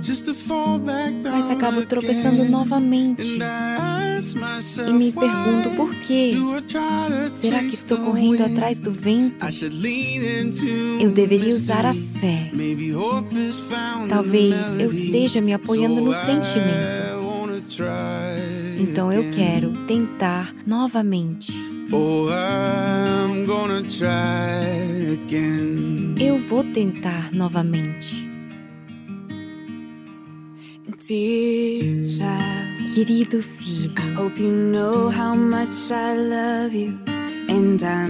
mas 1.31 1.51
acabo 1.51 1.87
tropeçando 1.87 2.45
novamente. 2.47 3.39
E 4.89 4.93
me 4.93 5.13
pergunto 5.13 5.71
por 5.77 5.95
quê? 5.95 6.33
Será 7.41 7.61
que 7.61 7.75
estou 7.75 7.99
correndo 7.99 8.43
atrás 8.43 8.81
do 8.81 8.91
vento? 8.91 9.47
Eu 11.01 11.13
deveria 11.13 11.55
usar 11.55 11.87
a 11.87 11.95
fé. 11.95 12.51
Talvez 14.09 14.55
eu 14.81 14.91
esteja 14.91 15.41
me 15.41 15.53
apoiando 15.53 16.01
no 16.01 16.13
sentimento. 16.15 17.19
Então 18.81 19.13
eu 19.13 19.31
quero 19.33 19.73
tentar 19.87 20.53
novamente. 20.67 21.68
Eu 26.21 26.39
vou 26.39 26.63
tentar 26.65 27.33
novamente. 27.33 28.29
Querido 32.95 33.41
filho, 33.43 33.95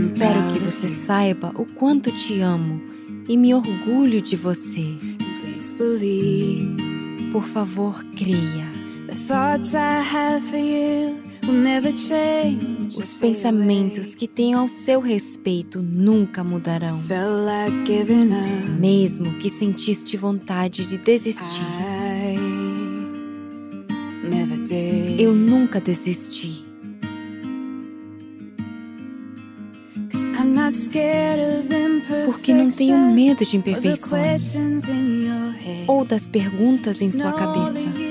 espero 0.02 0.52
que 0.52 0.58
você 0.58 0.88
saiba 0.88 1.52
o 1.54 1.64
quanto 1.64 2.10
te 2.10 2.40
amo 2.40 2.80
e 3.28 3.36
me 3.36 3.54
orgulho 3.54 4.20
de 4.22 4.34
você. 4.34 4.96
Por 7.32 7.44
favor, 7.44 8.02
creia. 8.16 8.66
Os 12.96 13.14
pensamentos 13.14 14.14
que 14.14 14.28
tenho 14.28 14.58
ao 14.58 14.68
seu 14.68 15.00
respeito 15.00 15.80
nunca 15.80 16.44
mudarão. 16.44 17.00
Mesmo 18.78 19.32
que 19.38 19.48
sentiste 19.48 20.16
vontade 20.16 20.86
de 20.86 20.98
desistir. 20.98 21.64
Eu 25.18 25.34
nunca 25.34 25.80
desisti. 25.80 26.64
Porque 32.26 32.52
não 32.52 32.70
tenho 32.70 32.98
medo 33.12 33.44
de 33.44 33.56
imperfeições 33.56 34.54
ou 35.86 36.04
das 36.04 36.26
perguntas 36.26 37.00
em 37.00 37.10
sua 37.10 37.32
cabeça. 37.32 38.07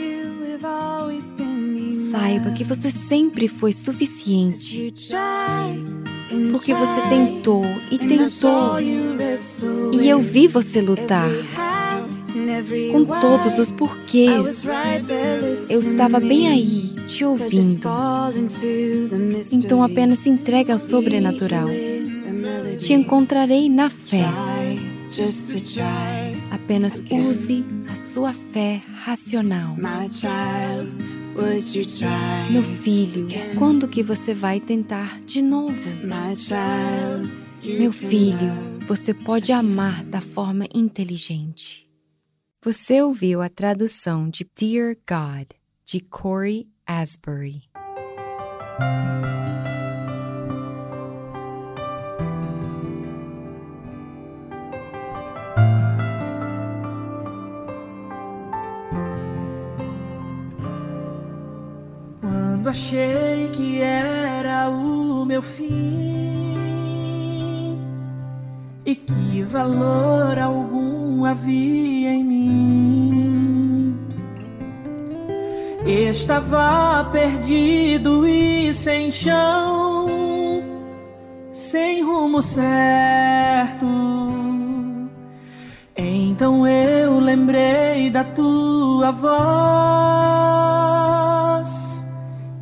Saiba 2.17 2.49
que 2.51 2.63
você 2.63 2.89
sempre 2.89 3.47
foi 3.47 3.71
suficiente. 3.71 4.91
Porque 6.51 6.73
você 6.73 7.01
tentou 7.09 7.63
e 7.91 7.97
tentou. 7.99 8.79
E 9.93 10.09
eu 10.09 10.19
vi 10.19 10.47
você 10.47 10.81
lutar 10.81 11.29
com 12.91 13.05
todos 13.19 13.59
os 13.59 13.71
porquês. 13.71 14.63
Eu 15.69 15.79
estava 15.79 16.19
bem 16.19 16.47
aí, 16.47 16.95
te 17.07 17.23
ouvindo. 17.23 17.87
Então 19.51 19.83
apenas 19.83 20.19
se 20.19 20.29
entregue 20.29 20.71
ao 20.71 20.79
sobrenatural. 20.79 21.67
Te 22.79 22.93
encontrarei 22.93 23.69
na 23.69 23.91
fé. 23.91 24.25
Apenas 26.49 26.99
use 27.11 27.63
a 27.91 27.95
sua 27.95 28.33
fé 28.33 28.81
racional. 29.05 29.75
Meu 32.49 32.63
filho, 32.63 33.27
quando 33.59 33.87
que 33.87 34.01
você 34.01 34.33
vai 34.33 34.59
tentar 34.59 35.21
de 35.21 35.39
novo? 35.39 35.83
Meu 37.63 37.91
filho, 37.91 38.51
você 38.87 39.13
pode 39.13 39.51
amar 39.51 40.03
da 40.03 40.19
forma 40.19 40.65
inteligente. 40.73 41.87
Você 42.63 43.03
ouviu 43.03 43.41
a 43.41 43.49
tradução 43.49 44.27
de 44.29 44.49
Dear 44.59 44.95
God, 45.07 45.51
de 45.85 45.99
Corey 45.99 46.67
Asbury. 46.87 47.61
Quando 62.67 62.75
achei 62.75 63.47
que 63.53 63.79
era 63.81 64.67
o 64.67 65.23
meu 65.23 65.41
fim 65.41 66.59
e 68.85 68.93
que 68.93 69.41
valor 69.41 70.37
algum 70.37 71.23
havia 71.23 72.09
em 72.09 72.25
mim, 72.25 73.97
estava 75.85 77.05
perdido 77.09 78.27
e 78.27 78.73
sem 78.73 79.09
chão, 79.11 80.61
sem 81.49 82.03
rumo 82.03 82.41
certo. 82.41 83.87
Então 85.95 86.67
eu 86.67 87.17
lembrei 87.17 88.09
da 88.09 88.25
tua 88.25 89.11
voz. 89.11 90.47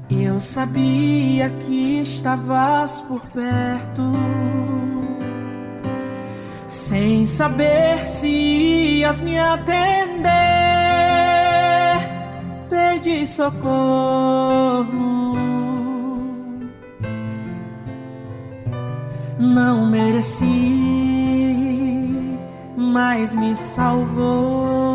Eu 0.10 0.40
sabia 0.40 1.50
que 1.50 2.00
estavas 2.02 3.02
por 3.02 3.22
perto, 3.28 4.04
sem 6.68 7.26
saber 7.26 8.06
se 8.06 8.28
ias 9.00 9.20
me 9.20 9.40
atender. 9.40 10.30
Pedi 12.70 13.26
socorro. 13.26 14.86
Não 19.40 19.88
mereci, 19.88 20.46
mas 22.78 23.34
me 23.34 23.56
salvou 23.56 24.95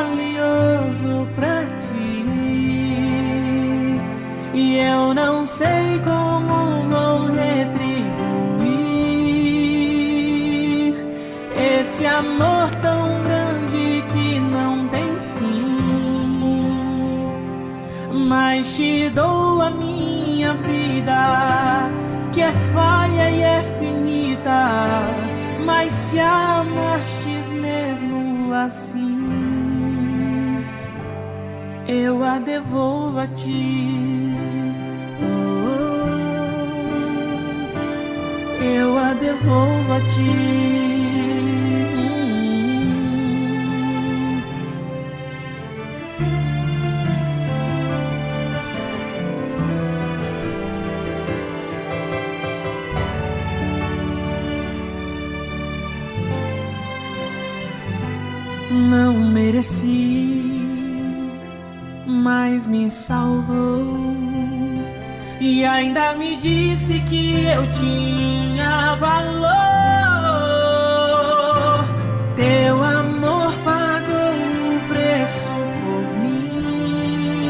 eu 4.81 5.13
não 5.13 5.43
sei 5.43 6.01
como 6.03 6.83
vou 6.89 7.27
retribuir 7.27 8.01
esse 11.79 12.05
amor 12.05 12.73
tão 12.81 13.21
grande 13.23 14.03
que 14.11 14.39
não 14.39 14.87
tem 14.87 15.19
fim. 15.19 15.71
Mas 18.27 18.75
te 18.75 19.09
dou 19.09 19.61
a 19.61 19.69
minha 19.69 20.53
vida, 20.55 21.89
que 22.31 22.41
é 22.41 22.51
falha 22.73 23.29
e 23.29 23.41
é 23.41 23.61
finita. 23.77 25.01
Mas 25.65 25.91
se 25.91 26.19
amastes 26.19 27.51
mesmo 27.51 28.53
assim, 28.53 29.27
eu 31.87 32.23
a 32.23 32.39
devolvo 32.39 33.19
a 33.19 33.27
ti. 33.27 34.70
Eu 38.61 38.97
a 38.97 39.13
devolvo 39.13 39.93
a 39.93 39.99
ti. 39.99 40.81
Não 58.69 59.13
mereci, 59.13 60.61
mas 62.05 62.67
me 62.67 62.89
salvou 62.89 64.10
e 65.41 65.65
ainda 65.65 66.13
me 66.13 66.37
disse 66.37 66.99
que 66.99 67.43
eu 67.45 67.67
tinha 67.71 68.95
valor. 68.97 69.49
Teu 72.35 72.83
amor 72.83 73.51
pagou 73.65 74.35
o 74.75 74.79
preço 74.87 75.51
por 75.83 76.03
mim, 76.19 77.41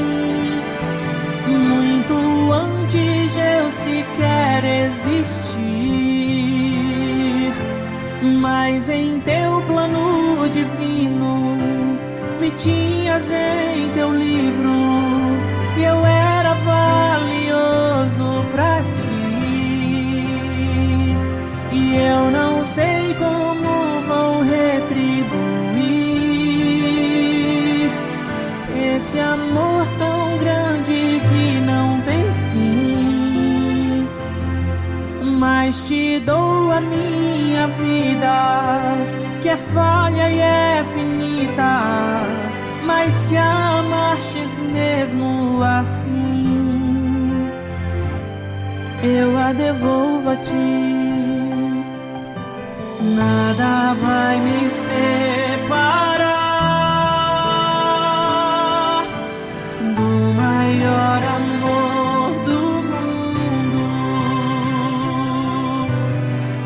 muito 1.49 2.13
antes 2.53 3.33
de 3.33 3.41
eu 3.41 3.69
sequer 3.69 4.63
existir. 4.85 5.61
Mas 8.39 8.87
em 8.87 9.19
teu 9.19 9.61
plano 9.67 10.47
divino 10.49 11.57
me 12.39 12.49
tinhas 12.51 13.29
em 13.29 13.89
teu 13.89 14.13
livro 14.13 14.80
Eu 21.95 22.31
não 22.31 22.63
sei 22.63 23.15
como 23.15 24.01
vou 24.07 24.41
retribuir 24.43 25.01
esse 28.95 29.19
amor 29.19 29.85
tão 29.97 30.37
grande 30.37 31.21
que 31.29 31.59
não 31.65 32.01
tem 32.01 32.33
fim. 32.51 34.07
Mas 35.39 35.87
te 35.87 36.19
dou 36.19 36.71
a 36.71 36.79
minha 36.79 37.67
vida, 37.67 38.95
que 39.41 39.49
é 39.49 39.57
falha 39.57 40.29
e 40.29 40.39
é 40.39 40.83
finita 40.93 42.41
mas 42.91 43.13
se 43.13 43.37
amastes 43.37 44.59
mesmo 44.59 45.63
assim, 45.63 47.49
eu 49.01 49.37
a 49.37 49.53
devolvo 49.53 50.29
a 50.29 50.35
ti. 50.35 51.00
Nada 53.15 53.93
vai 53.95 54.39
me 54.39 54.71
separar 54.71 55.01
do 59.95 60.33
maior 60.33 61.21
amor 61.39 62.31
do 62.45 62.61
mundo. 62.91 63.83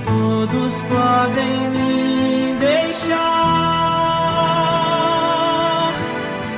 Todos 0.06 0.82
podem 0.84 1.70
me 1.70 2.56
deixar 2.60 3.16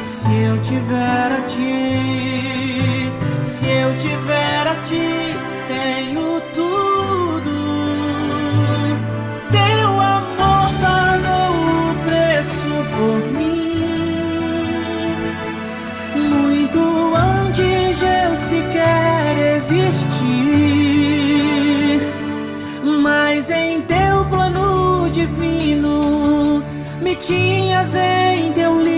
se 0.04 0.30
eu 0.34 0.60
tiver 0.62 1.32
a 1.32 1.42
ti. 1.48 3.12
Se 3.44 3.66
eu 3.66 3.96
tiver 3.96 4.68
a 4.68 4.76
ti, 4.84 5.37
existir. 19.72 20.28
Mas 23.02 23.50
em 23.50 23.82
teu 23.82 24.26
plano 24.30 25.10
divino, 25.10 26.64
me 27.02 27.16
tinhas 27.16 27.96
em 27.96 28.52
teu 28.54 28.80
livro. 28.82 28.97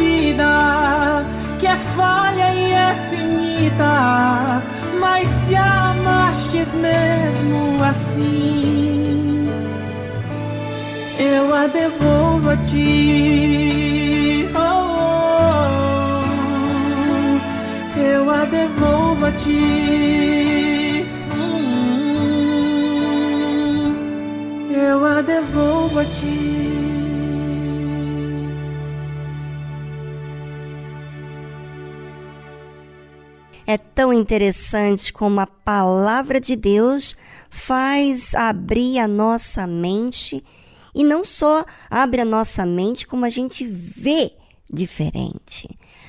Vida, 0.00 1.24
que 1.58 1.66
é 1.66 1.76
falha 1.76 2.48
e 2.54 2.72
é 2.72 2.94
finita. 3.10 4.62
Mas 4.98 5.28
se 5.28 5.54
amastes 5.56 6.72
mesmo 6.72 7.82
assim, 7.84 9.46
eu 11.18 11.54
a 11.54 11.66
devolvo 11.66 12.50
a 12.50 12.56
ti. 12.56 14.48
Oh, 14.54 14.68
oh, 16.22 17.98
eu 17.98 18.30
a 18.30 18.44
devolvo 18.56 19.26
a 19.26 19.32
ti. 19.32 21.06
Hum, 21.36 22.70
eu 24.88 24.98
a 25.04 25.22
devolvo 25.22 26.00
a 26.00 26.04
ti. 26.04 26.39
É 33.70 33.78
tão 33.78 34.12
interessante 34.12 35.12
como 35.12 35.38
a 35.38 35.46
palavra 35.46 36.40
de 36.40 36.56
Deus 36.56 37.14
faz 37.48 38.34
abrir 38.34 38.98
a 38.98 39.06
nossa 39.06 39.64
mente 39.64 40.42
e 40.92 41.04
não 41.04 41.22
só 41.22 41.64
abre 41.88 42.20
a 42.20 42.24
nossa 42.24 42.66
mente, 42.66 43.06
como 43.06 43.24
a 43.24 43.30
gente 43.30 43.64
vê 43.64 44.32
diferente. 44.68 45.68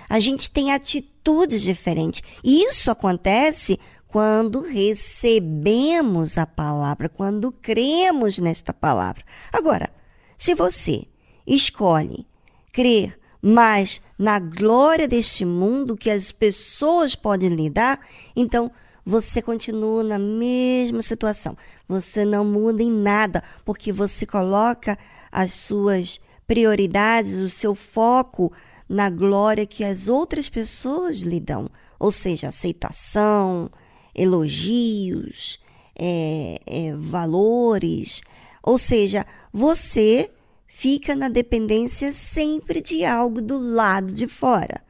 A 0.09 0.19
gente 0.19 0.49
tem 0.49 0.71
atitudes 0.71 1.61
diferentes. 1.61 2.23
E 2.43 2.63
isso 2.63 2.89
acontece 2.89 3.79
quando 4.07 4.61
recebemos 4.61 6.39
a 6.39 6.47
palavra, 6.47 7.07
quando 7.07 7.51
cremos 7.51 8.39
nesta 8.39 8.73
palavra. 8.73 9.23
Agora, 9.53 9.87
se 10.35 10.55
você 10.55 11.03
escolhe 11.45 12.25
crer 12.73 13.20
mais 13.41 14.01
na 14.17 14.39
glória 14.39 15.07
deste 15.07 15.43
mundo 15.43 15.97
que 15.97 16.09
as 16.09 16.31
pessoas 16.31 17.15
podem 17.15 17.49
lidar, 17.49 17.99
então 18.35 18.71
você 19.05 19.41
continua 19.41 20.03
na 20.03 20.19
mesma 20.19 21.01
situação. 21.01 21.57
Você 21.87 22.23
não 22.23 22.45
muda 22.45 22.83
em 22.83 22.91
nada, 22.91 23.43
porque 23.65 23.91
você 23.91 24.25
coloca 24.25 24.97
as 25.31 25.53
suas 25.53 26.19
prioridades, 26.45 27.35
o 27.35 27.49
seu 27.49 27.73
foco 27.73 28.51
na 28.87 29.09
glória 29.09 29.65
que 29.65 29.83
as 29.83 30.07
outras 30.07 30.49
pessoas 30.49 31.21
lhe 31.21 31.39
dão. 31.39 31.69
Ou 31.97 32.11
seja, 32.11 32.49
aceitação, 32.49 33.71
elogios, 34.13 35.59
é, 35.95 36.59
é, 36.65 36.93
valores. 36.95 38.21
Ou 38.61 38.77
seja, 38.77 39.25
você 39.51 40.29
fica 40.73 41.13
na 41.13 41.27
dependência 41.27 42.13
sempre 42.13 42.81
de 42.81 43.05
algo 43.05 43.41
do 43.41 43.59
lado 43.59 44.11
de 44.13 44.25
fora. 44.25 44.81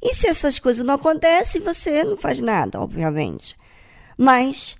E 0.00 0.14
se 0.14 0.28
essas 0.28 0.58
coisas 0.58 0.86
não 0.86 0.94
acontecem, 0.94 1.60
você 1.60 2.04
não 2.04 2.16
faz 2.16 2.40
nada, 2.40 2.80
obviamente. 2.80 3.56
Mas 4.16 4.76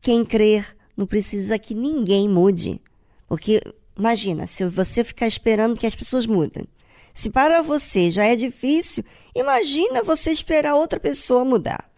quem 0.00 0.24
crer 0.24 0.76
não 0.96 1.06
precisa 1.06 1.58
que 1.58 1.74
ninguém 1.74 2.28
mude. 2.28 2.80
Porque 3.26 3.60
imagina, 3.98 4.46
se 4.46 4.64
você 4.64 5.02
ficar 5.02 5.26
esperando 5.26 5.78
que 5.78 5.86
as 5.86 5.94
pessoas 5.94 6.24
mudem. 6.24 6.66
Se 7.12 7.28
para 7.28 7.60
você 7.60 8.10
já 8.10 8.24
é 8.24 8.36
difícil, 8.36 9.04
imagina 9.34 10.04
você 10.04 10.30
esperar 10.30 10.76
outra 10.76 11.00
pessoa 11.00 11.44
mudar. 11.44 11.90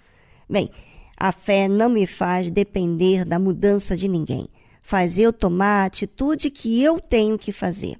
Bem, 0.48 0.70
a 1.16 1.30
fé 1.30 1.68
não 1.68 1.90
me 1.90 2.06
faz 2.06 2.50
depender 2.50 3.24
da 3.24 3.38
mudança 3.38 3.96
de 3.96 4.08
ninguém. 4.08 4.48
Faz 4.82 5.18
eu 5.18 5.32
tomar 5.32 5.82
a 5.82 5.86
atitude 5.86 6.50
que 6.50 6.82
eu 6.82 7.00
tenho 7.00 7.38
que 7.38 7.52
fazer. 7.52 7.98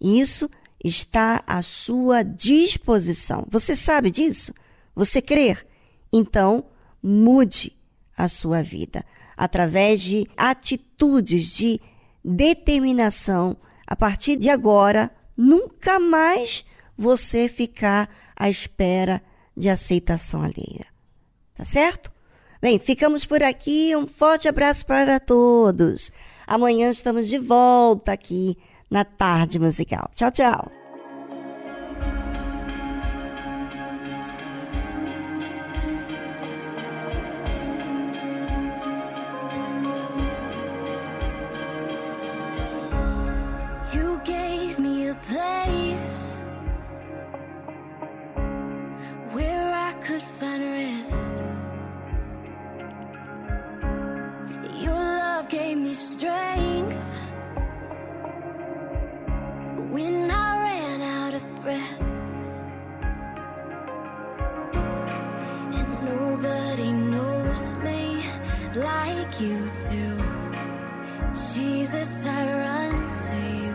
Isso 0.00 0.48
está 0.82 1.42
à 1.46 1.60
sua 1.62 2.22
disposição. 2.22 3.46
Você 3.50 3.76
sabe 3.76 4.10
disso? 4.10 4.54
Você 4.94 5.20
crer? 5.20 5.66
Então, 6.12 6.64
mude 7.02 7.76
a 8.16 8.28
sua 8.28 8.62
vida 8.62 9.04
através 9.36 10.00
de 10.00 10.28
atitudes 10.36 11.54
de 11.54 11.80
determinação. 12.24 13.56
A 13.86 13.96
partir 13.96 14.36
de 14.36 14.48
agora, 14.48 15.10
nunca 15.36 15.98
mais 15.98 16.64
você 16.96 17.48
ficar 17.48 18.08
à 18.36 18.48
espera 18.48 19.22
de 19.56 19.68
aceitação 19.68 20.42
alheia. 20.42 20.86
Tá 21.54 21.64
certo? 21.64 22.10
Bem, 22.60 22.78
ficamos 22.78 23.24
por 23.24 23.42
aqui. 23.42 23.96
Um 23.96 24.06
forte 24.06 24.48
abraço 24.48 24.84
para 24.84 25.18
todos. 25.18 26.10
Amanhã 26.46 26.90
estamos 26.90 27.28
de 27.28 27.38
volta 27.38 28.12
aqui 28.12 28.56
na 28.90 29.04
Tarde 29.04 29.58
Musical. 29.58 30.10
Tchau, 30.14 30.30
tchau. 30.30 30.79
gave 55.50 55.78
me 55.78 55.94
strength 55.94 56.96
when 59.90 60.30
I 60.30 60.50
ran 60.66 61.02
out 61.02 61.34
of 61.34 61.44
breath. 61.62 62.00
And 65.76 65.88
nobody 66.04 66.92
knows 66.92 67.74
me 67.86 68.22
like 68.76 69.40
you 69.40 69.68
do. 69.90 70.06
Jesus, 71.52 72.26
I 72.26 72.42
run 72.62 73.18
to 73.26 73.36
you. 73.64 73.74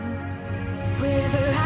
Wherever 1.00 1.46
I 1.58 1.65